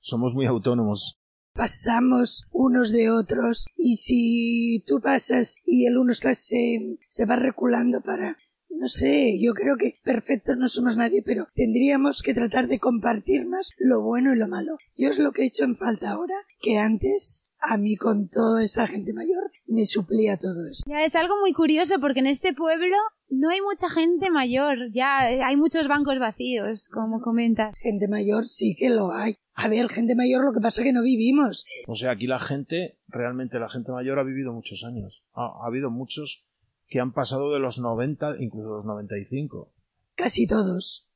[0.00, 1.20] Somos muy autónomos.
[1.52, 7.36] pasamos unos de otros y si tú pasas y el uno está, se, se va
[7.36, 8.36] reculando para
[8.76, 13.46] no sé, yo creo que perfectos no somos nadie, pero tendríamos que tratar de compartir
[13.46, 14.76] más lo bueno y lo malo.
[14.96, 18.62] Yo es lo que he hecho en falta ahora, que antes a mí con toda
[18.62, 20.84] esa gente mayor me suplía todo eso.
[20.86, 22.96] Ya es algo muy curioso porque en este pueblo
[23.30, 27.74] no hay mucha gente mayor, ya eh, hay muchos bancos vacíos, como comentas.
[27.78, 29.36] Gente mayor sí que lo hay.
[29.54, 31.64] A ver, gente mayor lo que pasa es que no vivimos.
[31.86, 35.22] O sea, aquí la gente, realmente la gente mayor ha vivido muchos años.
[35.32, 36.46] Ha, ha habido muchos
[36.88, 39.72] que han pasado de los 90, incluso los 95.
[40.14, 41.08] Casi todos.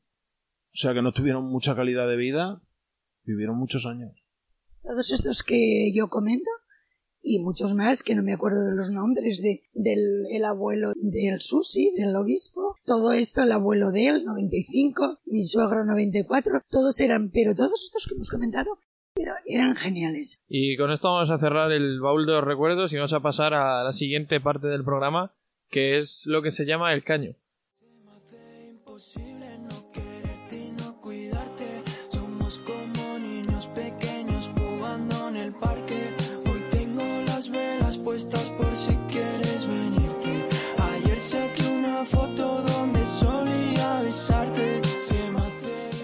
[0.72, 2.60] O sea, que no tuvieron mucha calidad de vida,
[3.24, 4.12] vivieron muchos años.
[4.82, 6.50] Todos estos que yo comento
[7.22, 11.40] y muchos más que no me acuerdo de los nombres de, del el abuelo del
[11.40, 17.30] Susi, del obispo, todo esto, el abuelo de él, 95, mi suegro 94, todos eran,
[17.30, 18.78] pero todos estos que hemos comentado,
[19.14, 20.40] pero eran geniales.
[20.48, 23.52] Y con esto vamos a cerrar el baúl de los recuerdos y vamos a pasar
[23.52, 25.34] a la siguiente parte del programa,
[25.70, 27.34] que es lo que se llama el caño.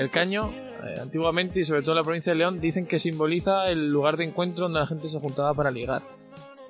[0.04, 0.50] El caño,
[0.84, 4.18] eh, antiguamente y sobre todo en la provincia de León, dicen que simboliza el lugar
[4.18, 6.02] de encuentro donde la gente se juntaba para ligar.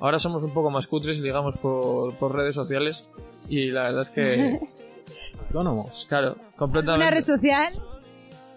[0.00, 3.06] Ahora somos un poco más cutres y ligamos por, por redes sociales
[3.48, 4.60] y la verdad es que,
[5.46, 6.06] Autónomos.
[6.08, 7.10] claro, ¿Una completamente...
[7.14, 7.72] red social?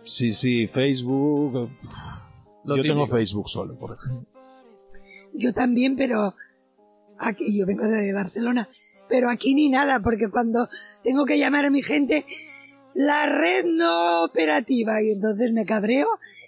[0.04, 1.70] Sí, sí, Facebook.
[2.64, 3.16] Lo Yo tengo típico.
[3.18, 4.26] Facebook solo, por ejemplo.
[5.34, 6.34] Yo también, pero
[7.20, 8.68] aquí yo vengo de Barcelona,
[9.10, 10.68] pero aquí ni nada, porque cuando
[11.04, 12.26] tengo que llamar a mi gente,
[13.00, 16.08] la red no operativa, y entonces me cabreo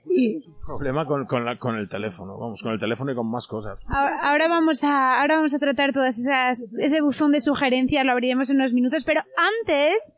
[0.09, 3.47] y Problema con, con, la- con el teléfono, vamos, con el teléfono y con más
[3.47, 3.79] cosas.
[3.87, 8.11] Ahora ahora vamos a, ahora vamos a tratar todas esas, ese buzón de sugerencias, lo
[8.11, 9.21] abriremos en unos minutos, pero
[9.61, 10.15] antes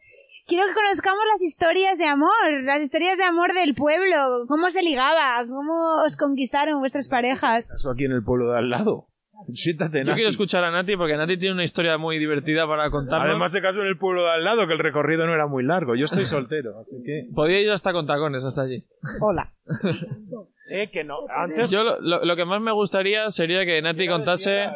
[0.48, 4.82] quiero que conozcamos las historias de amor, las historias de amor del pueblo, cómo se
[4.84, 7.72] ligaba, cómo os conquistaron vuestras parejas.
[7.76, 9.08] Eso aquí en el pueblo de al lado.
[9.54, 10.16] Siéntate, Yo Nati.
[10.16, 13.30] quiero escuchar a Nati porque Nati tiene una historia muy divertida para contarnos.
[13.30, 15.64] Además se casó en el pueblo de al lado, que el recorrido no era muy
[15.64, 15.96] largo.
[15.96, 17.28] Yo estoy soltero, así que...
[17.34, 18.84] Podía ir hasta con tacones hasta allí.
[19.22, 19.52] Hola.
[20.74, 21.18] Eh, que no.
[21.28, 21.70] Antes...
[21.70, 24.68] Yo lo, lo- lo que más me gustaría sería que Nati contase...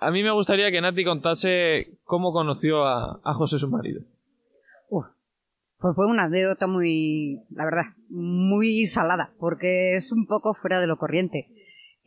[0.00, 4.00] A mí me gustaría que Nati contase cómo conoció a, a José su marido.
[4.90, 5.06] Uf,
[5.78, 10.86] pues fue una anécdota muy, la verdad, muy salada, porque es un poco fuera de
[10.88, 11.48] lo corriente.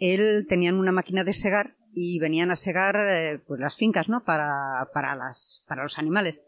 [0.02, 4.24] Él tenían una máquina de segar y venían a segar eh, pues las fincas, ¿no?
[4.24, 6.42] Para, para, las, para los animales.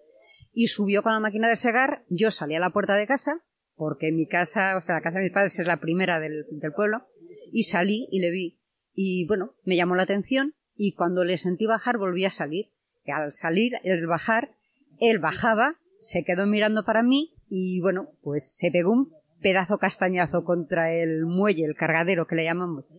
[0.53, 3.43] Y subió con la máquina de segar, yo salí a la puerta de casa,
[3.75, 6.73] porque mi casa, o sea, la casa de mis padres es la primera del, del
[6.73, 7.03] pueblo,
[7.51, 8.59] y salí y le vi.
[8.95, 12.71] Y bueno, me llamó la atención y cuando le sentí bajar volví a salir.
[13.05, 14.55] Y al salir, el bajar,
[14.99, 19.11] él bajaba, se quedó mirando para mí y bueno, pues se pegó un
[19.41, 22.89] pedazo castañazo contra el muelle, el cargadero que le llamamos,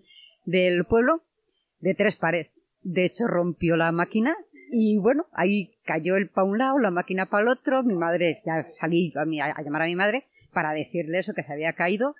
[0.44, 1.22] del pueblo,
[1.80, 2.50] de tres pares.
[2.82, 4.36] De hecho, rompió la máquina
[4.70, 7.82] y bueno, ahí cayó él para un lado, la máquina para el otro.
[7.82, 11.72] Mi madre, ya salí a, llamar a mi madre para decirle eso, que se había
[11.72, 12.14] caído.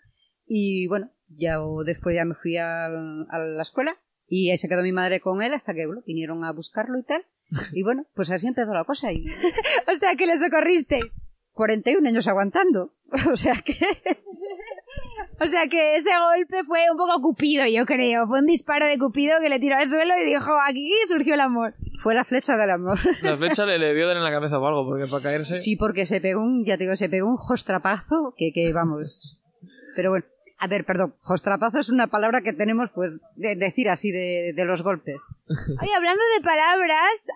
[0.46, 4.92] Y bueno, ya después ya me fui a la escuela y ahí se quedó mi
[4.92, 7.24] madre con él hasta que bueno, vinieron a buscarlo y tal.
[7.72, 9.12] Y bueno, pues así empezó la cosa.
[9.12, 9.24] Y
[9.88, 11.00] O sea, que le socorriste.
[11.52, 12.94] 41 años aguantando.
[13.30, 13.74] O sea que
[15.40, 18.26] O sea, que ese golpe fue un poco cupido, yo creo.
[18.26, 21.40] Fue un disparo de cupido que le tiró al suelo y dijo, aquí surgió el
[21.40, 21.74] amor.
[22.02, 22.98] fue la flecha del amor.
[23.22, 25.56] La flecha le, le debió dar en la cabeza o algo, porque para caerse...
[25.56, 29.40] Sí, porque se pegó un, ya te digo, se pegó un jostrapazo que, que vamos.
[29.96, 30.26] Pero bueno,
[30.58, 34.64] a ver, perdón, jostrapazo es una palabra que tenemos, pues, de decir así de, de
[34.64, 35.20] los golpes.
[35.48, 37.26] Oye, hablando de palabras,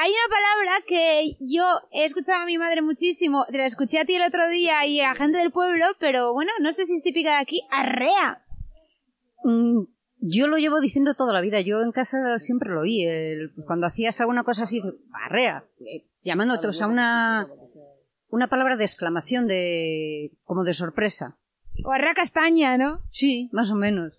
[0.00, 3.44] hay una palabra que yo he escuchado a mi madre muchísimo.
[3.50, 6.52] Te la escuché a ti el otro día y a gente del pueblo, pero bueno,
[6.60, 7.60] no sé si es típica de aquí.
[7.70, 8.42] Arrea.
[9.44, 9.82] Mm,
[10.20, 13.04] yo lo llevo diciendo toda la vida, yo en casa siempre lo oí.
[13.04, 14.80] el- cuando hacías alguna cosa así,
[15.12, 17.48] arrea, eh, llamándote, o sea, una,
[18.28, 21.36] una palabra de exclamación, de, como de sorpresa.
[21.84, 23.00] O arrea castaña, ¿no?
[23.10, 24.12] Sí, más o menos.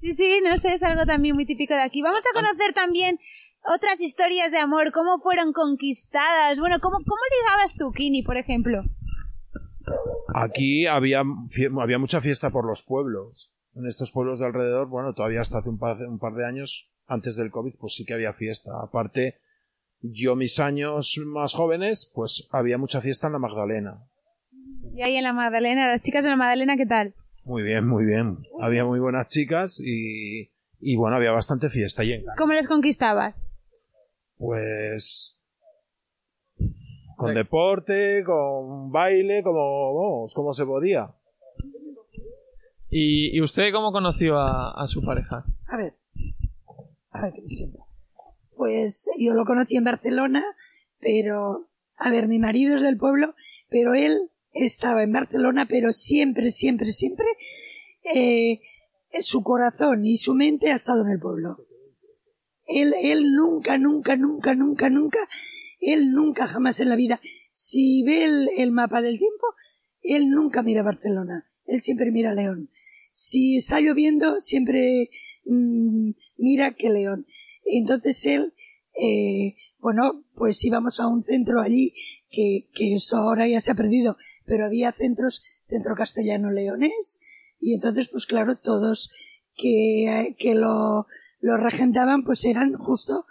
[0.00, 2.00] Sí, sí, no sé, es algo también muy típico de aquí.
[2.02, 3.18] Vamos a conocer también
[3.64, 6.58] otras historias de amor, cómo fueron conquistadas.
[6.58, 8.82] Bueno, ¿cómo, cómo ligabas tú, Kini, por ejemplo?
[10.34, 11.22] Aquí había,
[11.80, 13.52] había mucha fiesta por los pueblos.
[13.74, 16.92] En estos pueblos de alrededor, bueno, todavía hasta hace un par, un par de años,
[17.06, 18.72] antes del COVID, pues sí que había fiesta.
[18.82, 19.38] Aparte,
[20.00, 23.98] yo mis años más jóvenes, pues había mucha fiesta en la Magdalena.
[24.92, 27.14] Y ahí en la Magdalena, las chicas de la Magdalena, ¿qué tal?
[27.44, 28.38] Muy bien, muy bien.
[28.60, 32.02] Había muy buenas chicas y, y bueno, había bastante fiesta.
[32.04, 33.36] Y en ¿Cómo les conquistabas?
[34.40, 35.38] Pues
[37.14, 41.10] con deporte, con baile, como vamos, como se podía.
[42.88, 45.44] ¿Y, y usted cómo conoció a, a su pareja?
[45.68, 45.94] A ver,
[47.10, 47.84] a ver qué me siento.
[48.56, 50.42] Pues yo lo conocí en Barcelona,
[51.00, 53.34] pero, a ver, mi marido es del pueblo,
[53.68, 57.26] pero él estaba en Barcelona, pero siempre, siempre, siempre,
[58.14, 58.60] eh,
[59.20, 61.58] su corazón y su mente ha estado en el pueblo.
[62.70, 65.18] Él, él nunca, nunca, nunca, nunca, nunca,
[65.80, 67.20] él nunca jamás en la vida,
[67.52, 69.46] si ve el, el mapa del tiempo,
[70.02, 72.70] él nunca mira Barcelona, él siempre mira León.
[73.12, 75.10] Si está lloviendo, siempre
[75.44, 77.26] mm, mira que León.
[77.64, 78.54] Entonces él,
[78.94, 81.92] eh, bueno, pues íbamos a un centro allí,
[82.30, 87.20] que, que eso ahora ya se ha perdido, pero había centros, centro castellano leonés,
[87.60, 89.10] y entonces, pues claro, todos
[89.54, 91.06] que, que lo,
[91.40, 93.26] lo regentaban, pues eran justo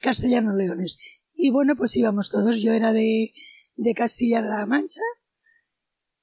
[0.00, 0.98] castellanos leones.
[1.34, 2.60] Y bueno, pues íbamos todos.
[2.62, 3.32] Yo era de,
[3.76, 5.00] de Castilla-La Mancha,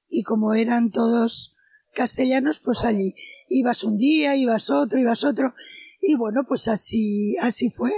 [0.08, 1.56] y como eran todos
[1.94, 3.14] castellanos, pues allí
[3.48, 5.54] ibas un día, ibas otro, ibas otro,
[6.00, 7.90] y bueno, pues así, así fue.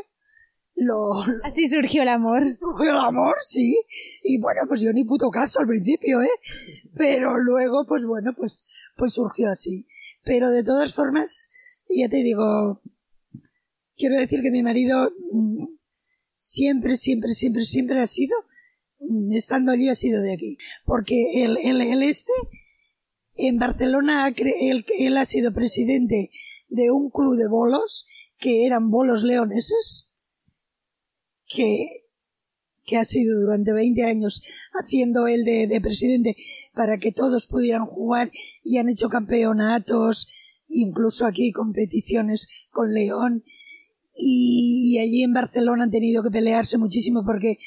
[0.80, 2.54] Lo, Así surgió el amor.
[2.54, 3.76] surgió el amor, sí.
[4.22, 6.30] Y bueno, pues yo ni puto caso al principio, ¿eh?
[6.96, 8.64] Pero luego, pues bueno, pues,
[8.96, 9.88] pues surgió así.
[10.22, 11.50] Pero de todas formas,
[11.88, 12.80] ya te digo,
[13.98, 15.66] quiero decir que mi marido mm,
[16.34, 18.36] siempre, siempre, siempre, siempre ha sido,
[19.00, 20.56] mm, estando allí ha sido de aquí.
[20.84, 22.32] Porque el, el, este,
[23.34, 26.30] en Barcelona, él, él ha sido presidente
[26.68, 28.06] de un club de bolos,
[28.38, 30.12] que eran bolos leoneses,
[31.46, 32.04] que,
[32.84, 36.36] que ha sido durante 20 años haciendo él de, de presidente
[36.72, 38.30] para que todos pudieran jugar
[38.62, 40.28] y han hecho campeonatos,
[40.68, 43.42] incluso aquí competiciones con León.
[44.20, 47.58] Y, allí en Barcelona han tenido que pelearse muchísimo porque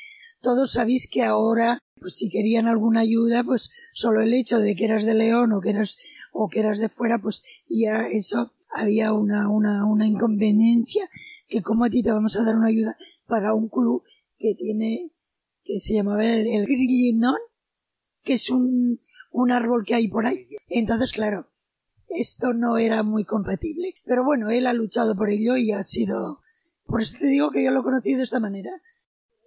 [0.41, 4.85] todos sabéis que ahora, pues si querían alguna ayuda, pues solo el hecho de que
[4.85, 5.97] eras de León o que eras,
[6.33, 11.09] o que eras de fuera, pues ya eso había una, una, una inconveniencia
[11.47, 14.03] que como a ti te vamos a dar una ayuda para un club
[14.37, 15.11] que tiene,
[15.63, 17.39] que se llamaba el, el grillinón,
[18.23, 18.99] que es un,
[19.31, 20.47] un árbol que hay por ahí.
[20.67, 21.47] Entonces, claro,
[22.17, 23.93] esto no era muy compatible.
[24.05, 26.41] Pero bueno, él ha luchado por ello y ha sido,
[26.87, 28.69] por eso te digo que yo lo conocí de esta manera.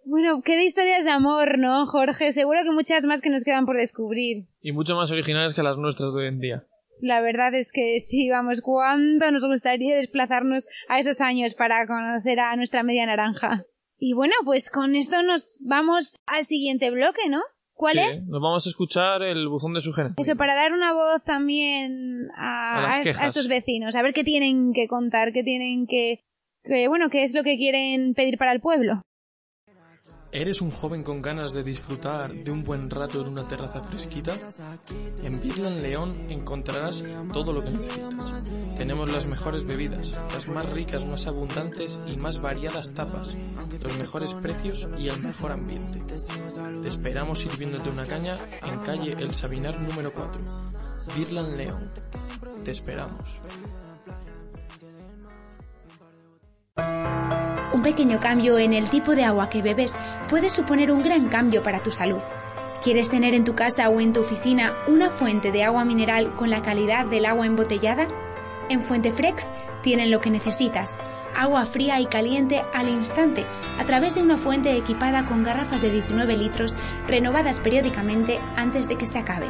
[0.07, 2.31] Bueno, qué de historias de amor, ¿no, Jorge?
[2.33, 4.47] Seguro que muchas más que nos quedan por descubrir.
[4.61, 6.67] Y mucho más originales que las nuestras de hoy en día.
[7.01, 12.39] La verdad es que sí, vamos, cuánto nos gustaría desplazarnos a esos años para conocer
[12.39, 13.65] a nuestra media naranja.
[13.99, 17.41] Y bueno, pues con esto nos vamos al siguiente bloque, ¿no?
[17.75, 18.27] ¿Cuál Sí, es?
[18.27, 20.27] Nos vamos a escuchar el buzón de sugerencias.
[20.27, 24.87] Eso, para dar una voz también a, a estos vecinos, a ver qué tienen que
[24.87, 26.21] contar, qué tienen que,
[26.63, 29.03] que, bueno, qué es lo que quieren pedir para el pueblo.
[30.35, 34.37] ¿Eres un joven con ganas de disfrutar de un buen rato en una terraza fresquita?
[35.23, 38.13] En Birland León encontrarás todo lo que necesitas.
[38.77, 43.37] Tenemos las mejores bebidas, las más ricas, más abundantes y más variadas tapas,
[43.81, 46.01] los mejores precios y el mejor ambiente.
[46.83, 50.41] Te esperamos sirviéndote una caña en calle El Sabinar número 4.
[51.15, 51.93] Birland León.
[52.65, 53.41] Te esperamos.
[57.75, 59.97] Un pequeño cambio en el tipo de agua que bebes
[60.29, 62.23] puede suponer un gran cambio para tu salud.
[62.85, 66.51] ¿Quieres tener en tu casa o en tu oficina una fuente de agua mineral con
[66.51, 68.07] la calidad del agua embotellada?
[68.69, 69.51] En Fuente Frex
[69.83, 70.97] tienen lo que necesitas.
[71.35, 73.45] Agua fría y caliente al instante
[73.77, 76.77] a través de una fuente equipada con garrafas de 19 litros
[77.09, 79.49] renovadas periódicamente antes de que se acabe.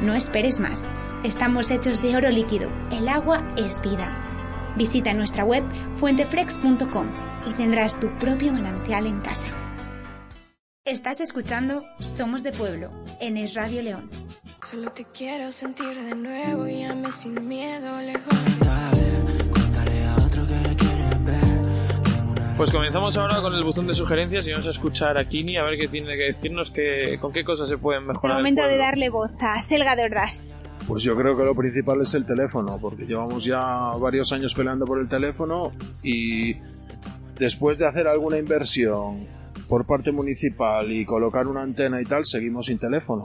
[0.00, 0.86] No esperes más.
[1.24, 2.70] Estamos hechos de oro líquido.
[2.92, 4.74] El agua es vida.
[4.76, 5.64] Visita nuestra web
[5.96, 9.48] fuentefrex.com y tendrás tu propio manantial en casa.
[10.84, 14.10] Estás escuchando Somos de Pueblo en Es Radio León.
[14.70, 18.34] Solo te quiero sentir de nuevo y ame sin miedo lejos.
[22.56, 25.62] Pues comenzamos ahora con el buzón de sugerencias y vamos a escuchar a Kini a
[25.62, 28.36] ver qué tiene que decirnos, que, con qué cosas se pueden Es el mejorar.
[28.38, 28.84] el momento de pueblo.
[28.84, 30.48] darle voz a Selga de Ordaz.
[30.88, 33.60] Pues yo creo que lo principal es el teléfono, porque llevamos ya
[34.00, 35.70] varios años peleando por el teléfono
[36.02, 36.54] y
[37.38, 39.26] después de hacer alguna inversión
[39.68, 43.24] por parte municipal y colocar una antena y tal, seguimos sin teléfono.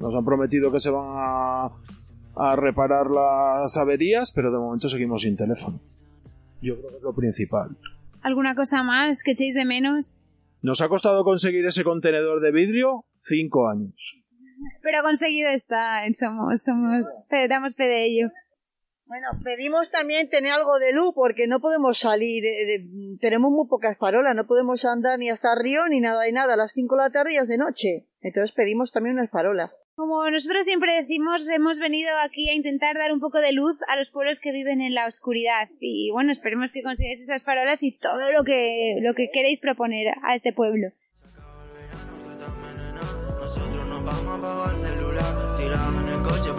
[0.00, 1.70] Nos han prometido que se van a,
[2.36, 5.80] a reparar las averías, pero de momento seguimos sin teléfono.
[6.62, 7.76] Yo creo que es lo principal.
[8.22, 10.16] ¿Alguna cosa más que echéis de menos?
[10.62, 13.94] Nos ha costado conseguir ese contenedor de vidrio cinco años.
[14.82, 17.06] Pero conseguido está, somos, somos,
[17.48, 18.28] damos fe de ello.
[19.06, 23.68] Bueno, pedimos también tener algo de luz porque no podemos salir, eh, de- tenemos muy
[23.68, 26.72] pocas farolas, no podemos andar ni hasta el río ni nada de nada, a las
[26.72, 28.06] 5 de la tarde y es de noche.
[28.20, 29.72] Entonces pedimos también unas farolas.
[29.94, 33.96] Como nosotros siempre decimos, hemos venido aquí a intentar dar un poco de luz a
[33.96, 35.68] los pueblos que viven en la oscuridad.
[35.80, 40.08] Y bueno, esperemos que consigáis esas farolas y todo lo que, lo que queréis proponer
[40.24, 40.88] a este pueblo.
[43.40, 46.50] Nosotros nos vamos a apagar el celular, tiramos en el coche.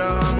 [0.00, 0.30] La.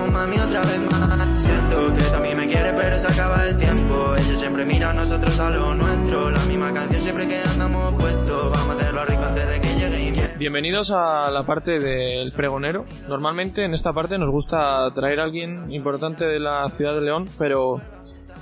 [10.39, 12.87] Bienvenidos a la parte del pregonero.
[13.07, 17.29] Normalmente en esta parte nos gusta traer a alguien importante de la ciudad de León,
[17.39, 17.83] pero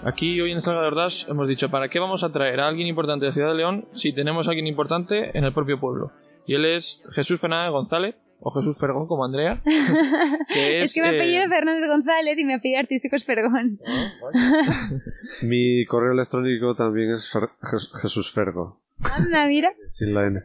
[0.04, 2.86] aquí hoy en Salga de Ordaz hemos dicho, ¿para qué vamos a traer a alguien
[2.86, 6.12] importante de Ciudad de León si tenemos a alguien importante en el propio pueblo?
[6.46, 9.60] Y él es Jesús Fernández González, o Jesús Fergón como Andrea,
[10.52, 10.94] que Es es...
[10.94, 13.78] que mi eh, apellido Fernández González y mi apellido artístico es Fergón.
[15.42, 18.80] Mi correo electrónico también es Fer- Jes- Jesús Fergo,
[19.16, 19.72] Anda, mira.
[19.92, 20.40] sin la N.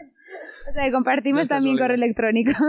[0.69, 2.51] O sea, que compartimos también correo electrónico.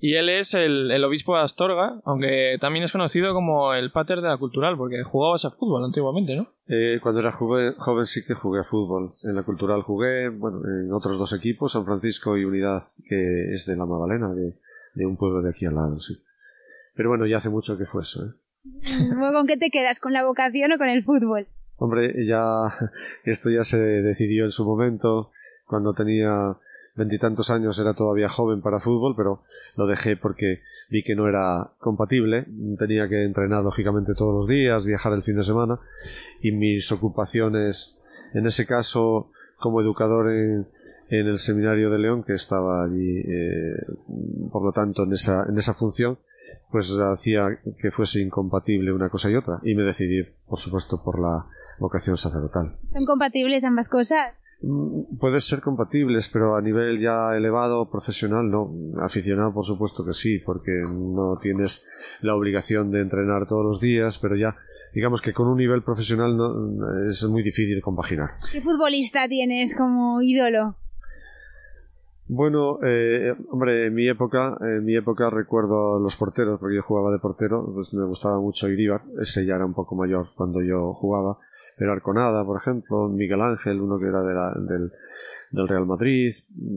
[0.00, 4.20] Y él es el, el obispo de Astorga, aunque también es conocido como el pater
[4.20, 6.46] de la cultural, porque jugabas a fútbol antiguamente, ¿no?
[6.68, 9.14] Eh, cuando era juve- joven sí que jugué a fútbol.
[9.24, 13.66] En la cultural jugué, bueno, en otros dos equipos, San Francisco y Unidad, que es
[13.66, 14.54] de la Magdalena, de,
[14.94, 16.14] de un pueblo de aquí al lado, sí.
[16.94, 18.30] Pero bueno, ya hace mucho que fue eso, ¿eh?
[19.16, 19.98] Luego, ¿Con qué te quedas?
[19.98, 21.48] ¿Con la vocación o con el fútbol?
[21.76, 22.68] Hombre, ya
[23.24, 25.32] esto ya se decidió en su momento.
[25.66, 26.54] Cuando tenía
[26.98, 29.42] veintitantos años era todavía joven para fútbol, pero
[29.76, 32.44] lo dejé porque vi que no era compatible.
[32.78, 35.78] Tenía que entrenar lógicamente todos los días, viajar el fin de semana
[36.42, 37.98] y mis ocupaciones,
[38.34, 40.66] en ese caso, como educador en,
[41.08, 43.76] en el seminario de León, que estaba allí, eh,
[44.52, 46.18] por lo tanto, en esa, en esa función,
[46.70, 49.60] pues hacía que fuese incompatible una cosa y otra.
[49.62, 51.46] Y me decidí, por supuesto, por la
[51.78, 52.76] vocación sacerdotal.
[52.86, 54.34] ¿Son compatibles ambas cosas?
[54.60, 58.72] Mm, Puede ser compatibles, pero a nivel ya elevado, profesional, no.
[59.02, 61.88] Aficionado, por supuesto que sí, porque no tienes
[62.22, 64.56] la obligación de entrenar todos los días, pero ya,
[64.94, 68.30] digamos que con un nivel profesional no, es muy difícil compaginar.
[68.50, 70.76] ¿Qué futbolista tienes como ídolo?
[72.28, 76.82] Bueno, eh, hombre, en mi época, en mi época recuerdo a los porteros, porque yo
[76.82, 80.60] jugaba de portero, pues me gustaba mucho Iríbar, ese ya era un poco mayor cuando
[80.62, 81.38] yo jugaba,
[81.78, 84.92] pero Arconada, por ejemplo, Miguel Ángel, uno que era de la- del,
[85.52, 86.34] del Real Madrid,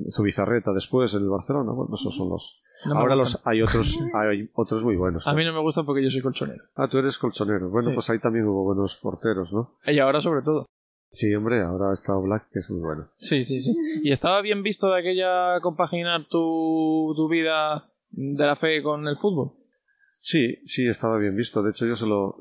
[0.10, 2.64] Zubizarreta después, en el Barcelona, bueno, esos son los...
[2.86, 3.42] No Ahora gustan.
[3.42, 5.28] los hay otros, hay otros muy buenos.
[5.28, 6.64] A mí no me gusta porque yo soy colchonero.
[6.76, 7.70] Ah, tú eres colchonero.
[7.70, 7.94] Bueno, Sí.
[7.96, 9.76] pues ahí también hubo buenos porteros, ¿no?
[9.86, 10.66] Y ahora sobre todo.
[11.12, 13.06] Sí, hombre, ahora está Black, que es muy bueno.
[13.18, 13.76] Sí, sí, sí.
[14.02, 19.18] ¿Y estaba bien visto de aquella compaginar tu, tu vida de la fe con el
[19.18, 19.52] fútbol?
[20.22, 21.62] Sí, sí, estaba bien visto.
[21.62, 22.38] De hecho, yo solo,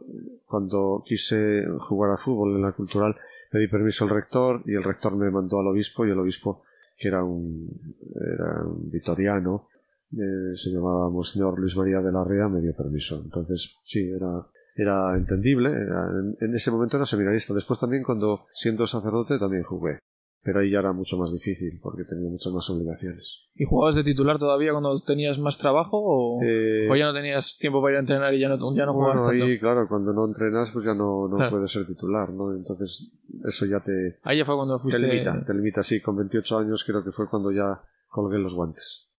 [0.47, 3.17] cuando quise jugar a fútbol en la cultural,
[3.51, 6.63] pedí permiso al rector y el rector me mandó al obispo y el obispo,
[6.97, 7.69] que era un,
[8.15, 9.67] era un vitoriano,
[10.13, 13.21] eh, se llamaba Monseñor Luis María de la Rea, me dio permiso.
[13.25, 15.71] Entonces, sí, era, era entendible.
[15.71, 16.09] era-
[16.41, 17.55] en, ese momento era seminarista.
[17.55, 19.99] Después también, cuando siendo sacerdote, también jugué.
[20.43, 23.45] Pero ahí ya era mucho más difícil porque tenía muchas más obligaciones.
[23.55, 27.59] ¿Y jugabas de titular todavía cuando tenías más trabajo o, Eh, o ya no tenías
[27.59, 29.45] tiempo para ir a entrenar y ya no, ya no jugabas Bueno, tanto?
[29.45, 31.51] ahí, claro, cuando no entrenas, pues ya no, no Claro.
[31.51, 32.55] puedes ser titular, ¿no?
[32.57, 33.13] Entonces,
[33.45, 34.99] eso ya te, Ahí ya fue cuando te fuiste...
[35.01, 36.01] limita, te limita, sí.
[36.01, 39.10] Con 28 años creo que fue cuando ya colgué los guantes.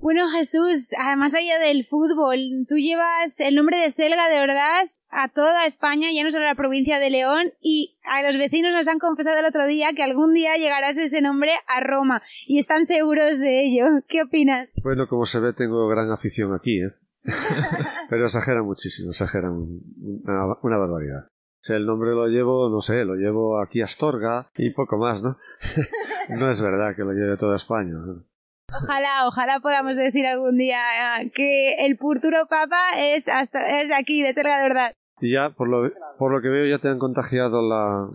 [0.00, 2.38] Bueno, Jesús, ah, más allá del fútbol,
[2.68, 6.50] tú llevas el nombre de Selga de Ordaz a toda España, ya no solo a
[6.50, 10.04] la provincia de León, y a los vecinos nos han confesado el otro día que
[10.04, 13.86] algún día llegarás ese nombre a Roma, y están seguros de ello.
[14.06, 14.72] ¿Qué opinas?
[14.84, 16.92] Bueno, como se ve, tengo gran afición aquí, ¿eh?
[18.08, 21.26] Pero exageran muchísimo, exageran una, una barbaridad.
[21.26, 24.96] O sea, el nombre lo llevo, no sé, lo llevo aquí a Astorga y poco
[24.96, 25.38] más, ¿no?
[26.38, 27.94] no es verdad que lo lleve toda España.
[27.94, 28.22] ¿no?
[28.70, 33.94] Ojalá, ojalá podamos decir algún día ah, que el futuro papa es, hasta, es de
[33.94, 34.92] aquí, de Selga de Ordaz.
[35.20, 38.08] Y ya, por lo, por lo que veo, ya te han contagiado la,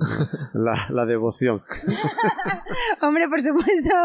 [0.54, 1.62] la, la devoción.
[3.02, 3.96] Hombre, por supuesto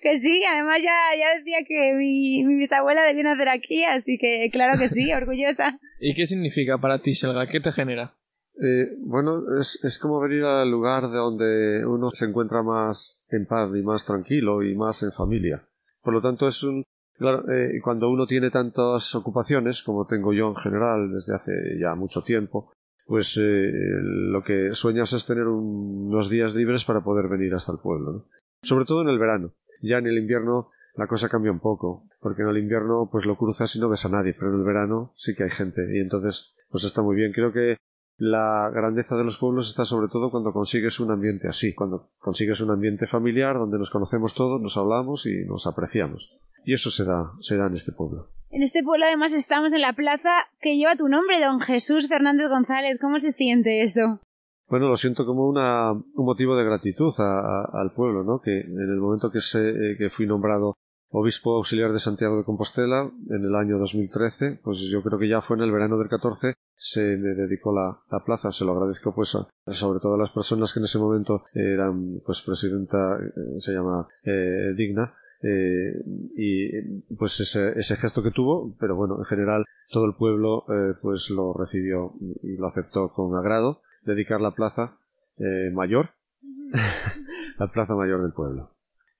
[0.00, 0.42] que sí.
[0.50, 4.88] Además, ya, ya decía que mi, mi bisabuela debió nacer aquí, así que claro que
[4.88, 5.78] sí, orgullosa.
[6.00, 7.46] ¿Y qué significa para ti, Selga?
[7.46, 8.14] ¿Qué te genera?
[8.60, 13.46] Eh, bueno, es, es como venir al lugar de donde uno se encuentra más en
[13.46, 15.67] paz y más tranquilo y más en familia.
[16.08, 16.82] Por lo tanto, es un.
[17.18, 21.94] Claro, eh, cuando uno tiene tantas ocupaciones, como tengo yo en general desde hace ya
[21.94, 22.72] mucho tiempo,
[23.04, 27.72] pues eh, lo que sueñas es tener un- unos días libres para poder venir hasta
[27.72, 28.24] el pueblo.
[28.62, 29.52] Sobre todo en el verano.
[29.82, 33.36] Ya en el invierno la cosa cambia un poco, porque en el invierno pues lo
[33.36, 36.00] cruzas y no ves a nadie, pero en el verano sí que hay gente y
[36.00, 37.32] entonces pues está muy bien.
[37.32, 37.76] Creo que
[38.18, 42.60] la grandeza de los pueblos está sobre todo cuando consigues un ambiente así, cuando consigues
[42.60, 46.38] un ambiente familiar donde nos conocemos todos, nos hablamos y nos apreciamos.
[46.64, 48.28] Y eso se da, se da en este pueblo.
[48.50, 52.48] En este pueblo además estamos en la plaza que lleva tu nombre, don Jesús Fernández
[52.48, 52.98] González.
[53.00, 54.20] ¿Cómo se siente eso?
[54.68, 58.40] Bueno, lo siento como una, un motivo de gratitud a- a- al pueblo, ¿no?
[58.40, 60.74] Que en el momento que, se, eh, que fui nombrado
[61.10, 65.40] obispo auxiliar de Santiago de Compostela en el año 2013, pues yo creo que ya
[65.40, 68.52] fue en el verano del 14, se me dedicó la, la plaza.
[68.52, 72.20] Se lo agradezco pues a- sobre todo a las personas que en ese momento eran
[72.24, 75.92] pues presidenta, eh, se llama eh, Digna, eh,
[76.36, 80.94] y pues ese, ese gesto que tuvo, pero bueno, en general todo el pueblo eh,
[81.00, 84.98] pues lo recibió y lo aceptó con agrado, dedicar la plaza
[85.38, 86.10] eh, mayor,
[87.58, 88.70] la plaza mayor del pueblo.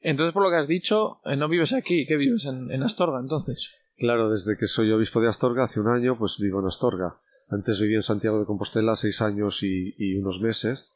[0.01, 2.45] Entonces, por lo que has dicho, eh, no vives aquí, ¿qué vives?
[2.47, 3.69] En, en Astorga, entonces.
[3.97, 7.17] Claro, desde que soy obispo de Astorga, hace un año, pues vivo en Astorga.
[7.49, 10.95] Antes viví en Santiago de Compostela seis años y, y unos meses,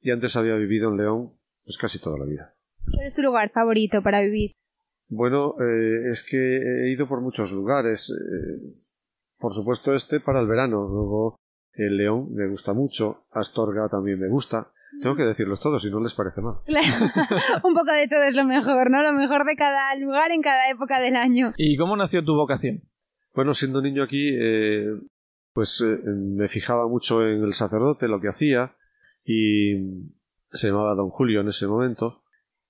[0.00, 1.32] y antes había vivido en León,
[1.64, 2.54] pues casi toda la vida.
[2.92, 4.50] ¿Cuál es tu lugar favorito para vivir?
[5.08, 8.10] Bueno, eh, es que he ido por muchos lugares.
[8.10, 8.72] eh,
[9.38, 10.88] por supuesto este para el verano.
[10.88, 11.36] Luego
[11.74, 13.24] el León me gusta mucho.
[13.30, 14.72] Astorga también me gusta.
[15.00, 16.56] Tengo que decirlos todos si no les parece mal.
[17.64, 19.02] Un poco de todo es lo mejor, ¿no?
[19.02, 21.52] Lo mejor de cada lugar en cada época del año.
[21.56, 22.82] ¿Y cómo nació tu vocación?
[23.34, 24.94] Bueno, siendo niño aquí, eh,
[25.54, 28.74] pues eh, me fijaba mucho en el sacerdote, lo que hacía,
[29.24, 29.74] y
[30.50, 32.22] se llamaba Don Julio en ese momento.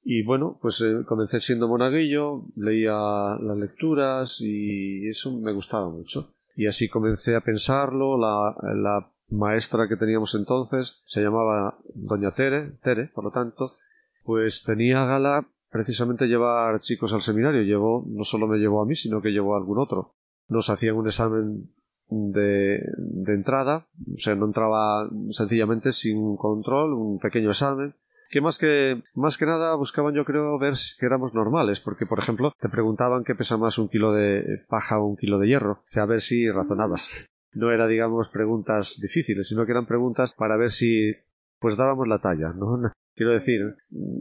[0.04, 2.92] Y bueno, pues eh, comencé siendo monaguillo, leía
[3.40, 6.34] las lecturas y eso me gustaba mucho.
[6.56, 12.72] Y así comencé a pensarlo, la, la maestra que teníamos entonces se llamaba Doña Tere,
[12.82, 13.76] Tere, por lo tanto,
[14.24, 17.62] pues tenía gala precisamente llevar chicos al seminario.
[17.62, 20.14] Llevó, no solo me llevó a mí, sino que llevó a algún otro.
[20.48, 21.70] Nos hacían un examen
[22.08, 27.94] de, de entrada, o sea, no entraba sencillamente sin control, un pequeño examen,
[28.30, 32.06] que más que más que nada buscaban yo creo ver si que éramos normales porque
[32.06, 35.48] por ejemplo te preguntaban qué pesa más un kilo de paja o un kilo de
[35.48, 39.86] hierro o sea a ver si razonabas no era digamos preguntas difíciles sino que eran
[39.86, 41.12] preguntas para ver si
[41.58, 43.76] pues dábamos la talla no quiero decir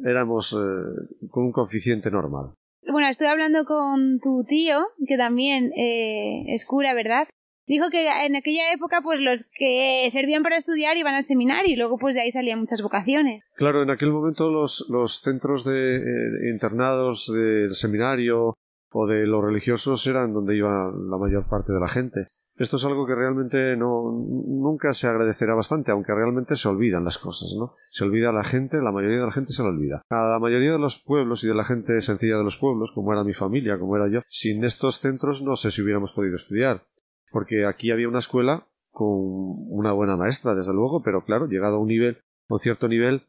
[0.06, 2.54] éramos eh, con un coeficiente normal
[2.92, 7.28] Bueno, estoy hablando con tu tío, que también eh, es cura, ¿verdad?
[7.68, 11.78] Dijo que en aquella época, pues los que servían para estudiar iban al seminario y
[11.78, 13.44] luego pues de ahí salían muchas vocaciones.
[13.56, 18.56] Claro, en aquel momento los, los centros de eh, internados del seminario
[18.92, 22.28] o de los religiosos eran donde iba la mayor parte de la gente.
[22.62, 27.18] Esto es algo que realmente no nunca se agradecerá bastante, aunque realmente se olvidan las
[27.18, 27.74] cosas, ¿no?
[27.90, 30.04] Se olvida la gente, la mayoría de la gente se lo olvida.
[30.12, 33.14] A la mayoría de los pueblos y de la gente sencilla de los pueblos, como
[33.14, 36.84] era mi familia, como era yo, sin estos centros no sé si hubiéramos podido estudiar,
[37.32, 41.80] porque aquí había una escuela con una buena maestra, desde luego, pero claro, llegado a
[41.80, 43.24] un nivel, a un cierto nivel,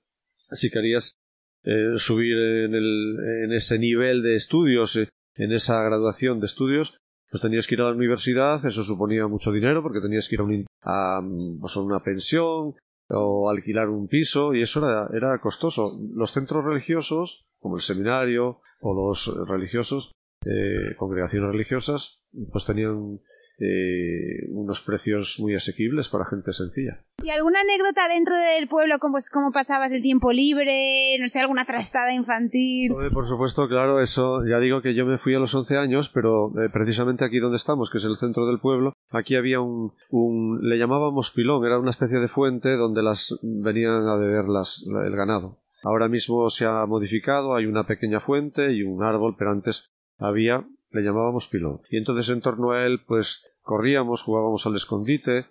[0.51, 1.17] si querías
[1.63, 6.99] eh, subir en, el, en ese nivel de estudios, eh, en esa graduación de estudios,
[7.33, 10.43] pues tenías que ir a la universidad, eso suponía mucho dinero porque tenías que ir
[10.83, 12.75] a, un, pues a una pensión
[13.09, 15.99] o alquilar un piso y eso era, era costoso.
[16.15, 20.13] Los centros religiosos, como el seminario o los religiosos,
[20.45, 23.19] eh, congregaciones religiosas, pues tenían
[23.59, 27.01] eh, unos precios muy asequibles para gente sencilla.
[27.23, 31.41] ¿Y alguna anécdota dentro del pueblo, como pues, cómo pasabas el tiempo libre, no sé,
[31.41, 32.93] alguna trastada infantil?
[33.13, 36.49] Por supuesto, claro, eso ya digo que yo me fui a los 11 años, pero
[36.61, 40.59] eh, precisamente aquí donde estamos, que es el centro del pueblo, aquí había un, un
[40.69, 45.07] le llamábamos pilón, era una especie de fuente donde las venían a beber las, la-
[45.07, 45.59] el ganado.
[45.85, 50.65] Ahora mismo se ha modificado, hay una pequeña fuente y un árbol, pero antes había,
[50.93, 51.81] le llamábamos pilón.
[51.91, 55.47] Y entonces en torno a él, pues corríamos, jugábamos al escondite,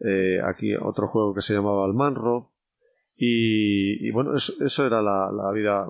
[0.00, 2.52] eh, aquí otro juego que se llamaba Almanro,
[3.16, 5.86] y, y bueno, eso, eso era la, la vida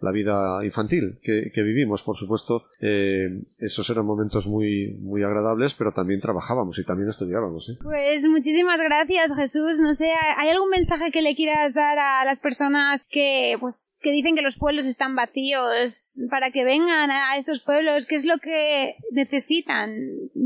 [0.00, 2.02] la vida infantil que, que vivimos.
[2.02, 3.28] Por supuesto, eh,
[3.58, 7.68] esos eran momentos muy, muy agradables, pero también trabajábamos y también estudiábamos.
[7.68, 7.78] ¿eh?
[7.82, 9.80] Pues muchísimas gracias, Jesús.
[9.80, 14.12] No sé, ¿hay algún mensaje que le quieras dar a las personas que, pues, que
[14.12, 18.06] dicen que los pueblos están vacíos para que vengan a estos pueblos?
[18.06, 19.90] ¿Qué es lo que necesitan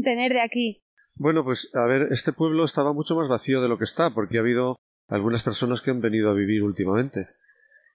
[0.03, 0.83] tener de aquí?
[1.15, 4.39] Bueno, pues a ver, este pueblo estaba mucho más vacío de lo que está, porque
[4.39, 4.77] ha habido
[5.09, 7.27] algunas personas que han venido a vivir últimamente.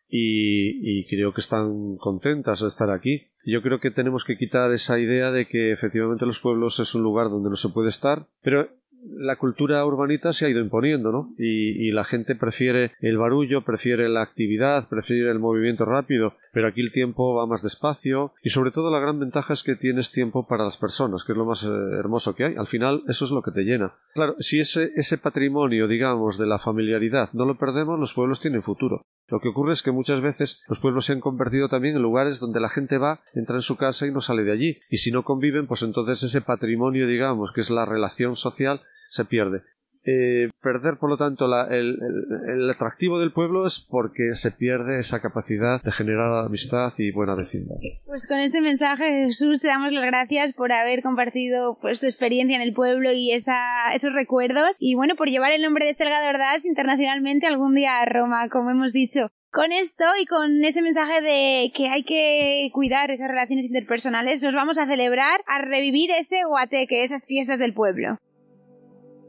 [0.09, 3.27] Y, creo que están contentas de estar aquí.
[3.45, 7.03] Yo creo que tenemos que quitar esa idea de que efectivamente los pueblos es un
[7.03, 8.69] lugar donde no se puede estar, pero
[9.15, 11.33] la cultura urbanita se ha ido imponiendo, ¿no?
[11.37, 16.69] Y, y, la gente prefiere el barullo, prefiere la actividad, prefiere el movimiento rápido, pero
[16.69, 20.11] aquí el tiempo va más despacio y sobre todo la gran ventaja es que tienes
[20.11, 22.55] tiempo para las personas, que es lo más eh, hermoso que hay.
[22.55, 23.93] Al final eso es lo que te llena.
[24.15, 28.63] Claro, si ese, ese patrimonio, digamos, de la familiaridad no lo perdemos, los pueblos tienen
[28.63, 29.03] futuro.
[29.27, 32.39] Lo que ocurre es que muchas veces los pueblos se han convertido también en lugares
[32.39, 34.79] donde la gente va, entra en su casa y no sale de allí.
[34.89, 39.25] Y si no conviven, pues entonces ese patrimonio, digamos, que es la relación social, se
[39.25, 39.61] pierde.
[40.09, 45.21] Eh, perder, por lo tanto, la, el, atractivo del pueblo es porque se pierde esa
[45.21, 47.75] capacidad de generar amistad y buena vecindad.
[48.05, 52.55] Pues con este mensaje, Jesús, te damos las gracias por haber compartido pues, tu experiencia
[52.55, 54.77] en el pueblo y esa, esos recuerdos.
[54.79, 58.47] Y bueno, por llevar el nombre de Selga de Ordaz internacionalmente algún día a Roma,
[58.47, 59.27] como hemos dicho.
[59.51, 64.53] Con esto y con ese mensaje de que hay que cuidar esas relaciones interpersonales, nos
[64.53, 68.17] vamos a celebrar, a revivir ese guateque, esas fiestas del pueblo.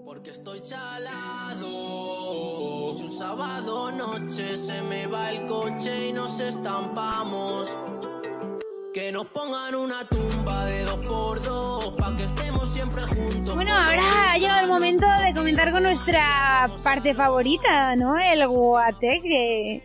[0.09, 1.67] Porque estoy chalado.
[2.95, 7.77] Si un sábado noche se me va el coche y nos estampamos.
[8.95, 13.55] Que nos pongan una tumba de dos por dos, pa' que estemos siempre juntos.
[13.55, 18.17] Bueno, ahora ha llegado el momento de comentar con nuestra parte favorita, ¿no?
[18.17, 19.85] El guateque.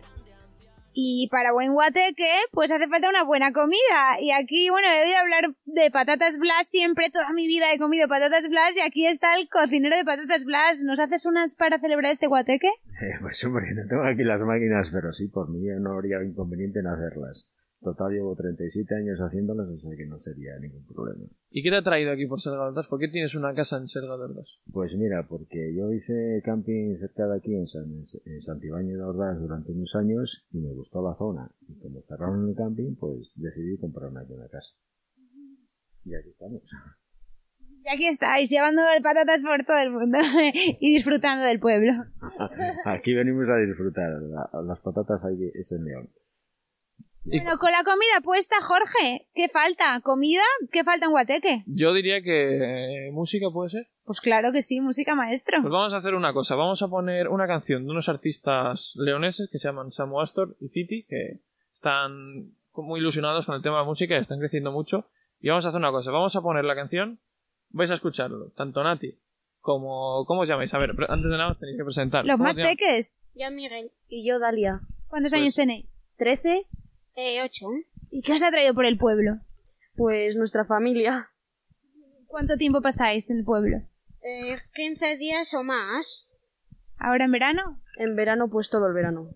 [0.96, 4.20] Y para buen guateque, pues hace falta una buena comida.
[4.20, 8.08] Y aquí, bueno, he oído hablar de patatas blas siempre, toda mi vida he comido
[8.08, 10.82] patatas blas y aquí está el cocinero de patatas blas.
[10.84, 12.70] ¿Nos haces unas para celebrar este guateque?
[13.20, 16.86] Pues hombre, no tengo aquí las máquinas, pero sí, por mí no habría inconveniente en
[16.86, 17.50] hacerlas.
[17.84, 21.26] Total, llevo 37 años haciéndolas, o sea que no sería ningún problema.
[21.50, 22.88] ¿Y qué te ha traído aquí por Selga de Ordaz?
[22.88, 24.62] ¿Por qué tienes una casa en Ordaz?
[24.72, 29.38] Pues mira, porque yo hice camping cerca de aquí en, San, en Santibáñez de Ordaz
[29.38, 31.50] durante unos años y me gustó la zona.
[31.68, 34.72] Y como cerraron el camping, pues decidí comprarme aquí una casa.
[36.06, 36.62] Y aquí estamos.
[37.84, 40.16] Y aquí estáis, llevando patatas por todo el mundo
[40.80, 41.92] y disfrutando del pueblo.
[42.86, 44.10] aquí venimos a disfrutar.
[44.64, 46.08] las patatas ahí es el león.
[47.24, 50.00] Bueno, con la comida puesta, Jorge, ¿qué falta?
[50.02, 50.42] ¿Comida?
[50.70, 51.64] ¿Qué falta en Guateque?
[51.66, 53.88] Yo diría que eh, música puede ser.
[54.04, 55.58] Pues claro que sí, música maestro.
[55.62, 59.48] Pues vamos a hacer una cosa, vamos a poner una canción de unos artistas leoneses
[59.50, 61.40] que se llaman Samu Astor y City, que
[61.72, 65.08] están muy ilusionados con el tema de la música y están creciendo mucho.
[65.40, 67.20] Y vamos a hacer una cosa, vamos a poner la canción,
[67.70, 69.18] vais a escucharlo, tanto Nati
[69.64, 70.26] como...
[70.26, 70.72] ¿Cómo os llamáis?
[70.74, 72.24] A ver, antes de nada os tenéis que presentar.
[72.26, 73.18] Los más peques.
[73.34, 74.80] Yo Miguel y yo Dalia.
[75.08, 75.40] ¿Cuántos pues...
[75.40, 75.86] años tenéis?
[76.18, 76.66] Trece.
[77.16, 77.66] Eh, ocho.
[78.10, 79.38] ¿Y qué os ha traído por el pueblo?
[79.96, 81.30] Pues nuestra familia.
[82.26, 83.78] ¿Cuánto tiempo pasáis en el pueblo?
[84.22, 86.32] Eh, 15 días o más.
[86.98, 87.80] ¿Ahora en verano?
[87.98, 89.28] En verano, pues todo el verano.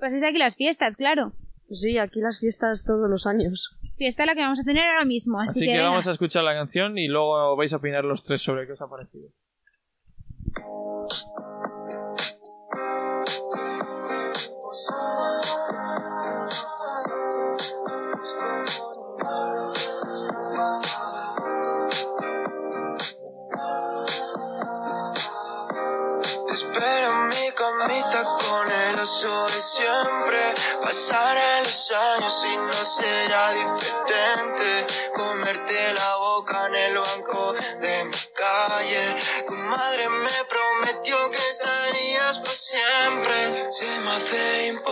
[0.00, 1.32] Pasáis aquí las fiestas, claro.
[1.70, 3.78] Sí, aquí las fiestas todos los años.
[3.96, 6.44] Fiesta la que vamos a tener ahora mismo, así, así que, que vamos a escuchar
[6.44, 9.30] la canción y luego vais a opinar los tres sobre qué os ha parecido.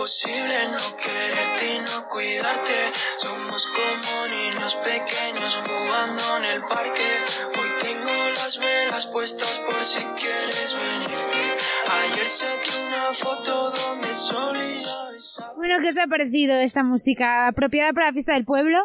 [0.01, 2.77] Imposible no quererte y no cuidarte.
[3.21, 7.05] Somos como niños pequeños jugando en el parque.
[7.53, 11.41] Hoy tengo las velas puestas por si quieres venirte.
[12.01, 18.07] Ayer saqué una foto donde solía Bueno, ¿qué os ha parecido esta música apropiada para
[18.07, 18.79] la fiesta del pueblo?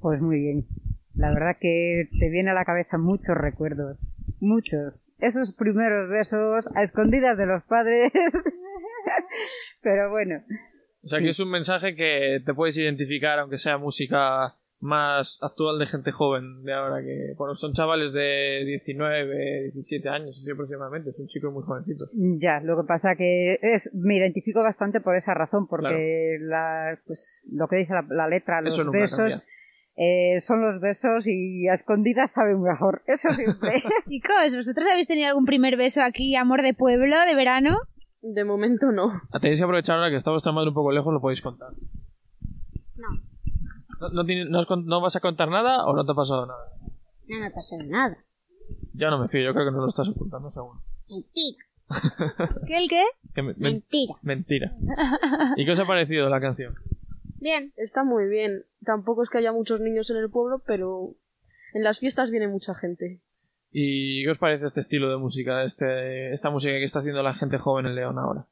[0.00, 0.66] Pues muy bien.
[1.14, 4.16] La verdad que te viene a la cabeza muchos recuerdos.
[4.40, 5.12] Muchos.
[5.18, 8.12] Esos primeros besos a escondidas de los padres.
[9.82, 10.42] Pero bueno.
[11.02, 15.78] O sea que es un mensaje que te puedes identificar, aunque sea música más actual
[15.78, 21.10] de gente joven de ahora que bueno son chavales de 19 17 años así aproximadamente
[21.10, 22.10] son chicos muy jovencitos.
[22.14, 26.94] Ya lo que pasa que es me identifico bastante por esa razón porque claro.
[26.94, 29.42] la, pues lo que dice la, la letra los Eso besos
[30.00, 33.02] eh, son los besos y a escondidas saben mejor.
[33.08, 33.82] Eso siempre.
[34.08, 37.78] Chicos vosotros habéis tenido algún primer beso aquí amor de pueblo de verano
[38.22, 41.20] de momento no tenéis que aprovechar ahora que está vuestra madre un poco lejos lo
[41.20, 41.72] podéis contar
[42.96, 43.28] no
[44.00, 46.70] ¿No, no, tiene, no, ¿No, vas a contar nada o no te ha pasado nada?
[47.26, 48.16] No me ha pasado nada.
[48.94, 50.80] Ya no me fío, yo creo que no lo estás ocultando, seguro.
[51.08, 51.64] Mentira.
[52.66, 53.04] ¿Qué el qué?
[53.34, 54.14] Que me, mentira.
[54.22, 54.72] Mentira.
[55.56, 56.74] ¿Y qué os ha parecido la canción?
[57.40, 57.72] Bien.
[57.76, 58.64] Está muy bien.
[58.84, 61.14] Tampoco es que haya muchos niños en el pueblo, pero
[61.74, 63.20] en las fiestas viene mucha gente.
[63.70, 67.34] ¿Y qué os parece este estilo de música, este, esta música que está haciendo la
[67.34, 68.46] gente joven en León ahora?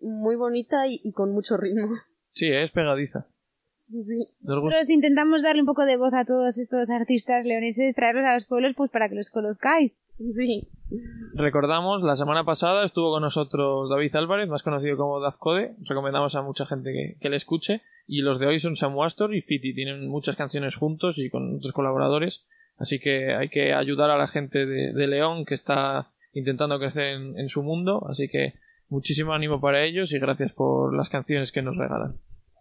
[0.00, 1.88] Muy bonita y, y con mucho ritmo.
[2.32, 2.64] Sí, ¿eh?
[2.64, 3.26] es pegadiza.
[3.88, 4.28] Sí.
[4.42, 8.46] Nosotros intentamos darle un poco de voz a todos estos artistas leoneses, traerlos a los
[8.46, 9.98] pueblos pues para que los conozcáis.
[10.18, 10.68] Sí.
[11.34, 15.74] Recordamos, la semana pasada estuvo con nosotros David Álvarez, más conocido como Dazcode.
[15.88, 17.80] Recomendamos a mucha gente que, que le escuche.
[18.06, 19.74] Y los de hoy son Sam Astor y Fiti.
[19.74, 22.44] Tienen muchas canciones juntos y con otros colaboradores.
[22.78, 27.04] Así que hay que ayudar a la gente de, de León que está intentando crecer
[27.14, 28.06] en, en su mundo.
[28.08, 28.54] Así que
[28.88, 32.16] muchísimo ánimo para ellos y gracias por las canciones que nos regalan.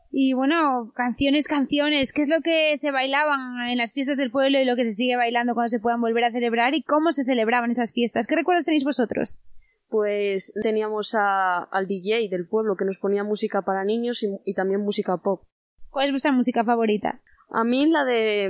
[0.10, 4.58] Y bueno, canciones, canciones, ¿qué es lo que se bailaban en las fiestas del pueblo
[4.60, 7.26] y lo que se sigue bailando cuando se puedan volver a celebrar y cómo se
[7.26, 8.26] celebraban esas fiestas?
[8.26, 9.42] ¿Qué recuerdos tenéis vosotros?
[9.90, 14.54] Pues teníamos a- al DJ del pueblo que nos ponía música para niños y, y
[14.54, 15.44] también música pop.
[15.90, 17.22] ¿Cuál es vuestra música favorita?
[17.52, 18.50] A mí la de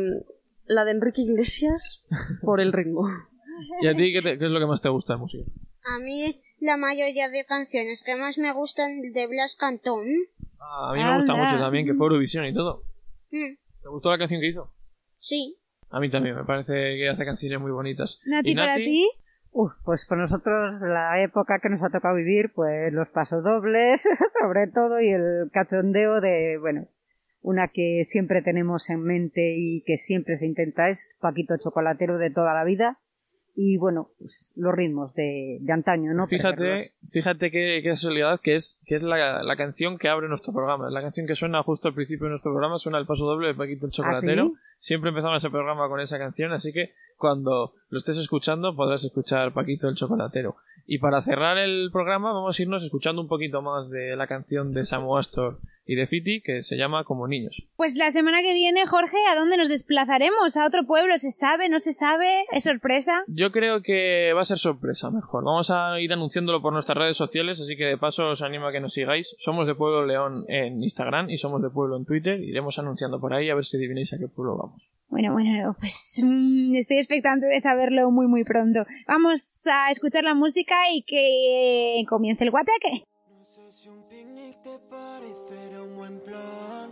[0.68, 2.06] la de Enrique Iglesias
[2.42, 3.08] por el ritmo.
[3.82, 5.44] ¿Y a ti qué, te- qué es lo que más te gusta de música?
[5.96, 10.06] A mí la mayoría de canciones que más me gustan de Blas Cantón.
[10.60, 12.84] Ah, a mí me gusta mucho también, que fue Eurovisión y todo.
[13.32, 14.72] Mm, ¿Te gustó la canción que hizo?
[15.20, 15.58] sí.
[15.90, 18.20] A mí también, me parece que hace canciones muy bonitas.
[18.26, 19.10] Nati, ¿Y para ti?
[19.52, 24.02] Uf, pues por nosotros la época que nos ha tocado vivir, pues los pasodobles,
[24.42, 26.90] sobre todo, y el cachondeo de, bueno,
[27.48, 32.30] una que siempre tenemos en mente y que siempre se intenta es Paquito Chocolatero de
[32.30, 33.00] toda la vida.
[33.56, 36.28] Y bueno, pues los ritmos de, de antaño, ¿no?
[36.28, 36.92] Fíjate, Perderlos.
[37.10, 40.90] fíjate qué, qué casualidad que es, que es la, la canción que abre nuestro programa.
[40.92, 43.56] La canción que suena justo al principio de nuestro programa suena el paso doble de
[43.56, 44.50] Paquito el Chocolatero.
[44.50, 44.90] ¿sí?
[44.90, 49.54] Siempre empezamos ese programa con esa canción, así que cuando lo estés escuchando podrás escuchar
[49.54, 50.56] Paquito el Chocolatero.
[50.86, 54.72] Y para cerrar el programa vamos a irnos escuchando un poquito más de la canción
[54.72, 57.64] de Samu Astor y de Fiti que se llama Como Niños.
[57.76, 60.56] Pues la semana que viene, Jorge, ¿a dónde nos desplazaremos?
[60.56, 61.18] ¿A otro pueblo?
[61.18, 61.68] ¿Se sabe?
[61.70, 62.46] ¿No se sabe?
[62.52, 63.24] ¿Es sorpresa?
[63.28, 65.44] Yo creo que va a ser sorpresa, mejor.
[65.44, 68.72] Vamos a ir anunciándolo por nuestras redes sociales, así que de paso os animo a
[68.72, 69.36] que nos sigáis.
[69.40, 72.40] Somos de Pueblo León en Instagram y somos de Pueblo en Twitter.
[72.42, 74.90] Iremos anunciando por ahí a ver si adivináis a qué pueblo vamos.
[75.10, 78.86] Bueno, bueno, pues mm, estoy expectante de saberlo muy, muy pronto.
[79.08, 83.08] Vamos a escuchar la música y que comience el guateque.
[84.90, 86.92] parecerá un buen plan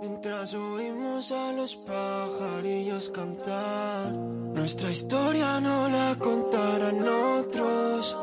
[0.00, 8.16] Mientras oímos a los pajarillos cantar Nuestra historia no la contarán otros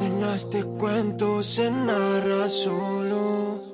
[0.00, 3.67] En este cuento se narra solo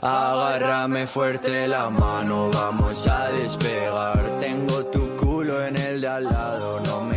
[0.00, 4.38] Agárrame fuerte la mano, vamos a despegar.
[4.40, 7.07] Tengo tu culo en el de al lado, no me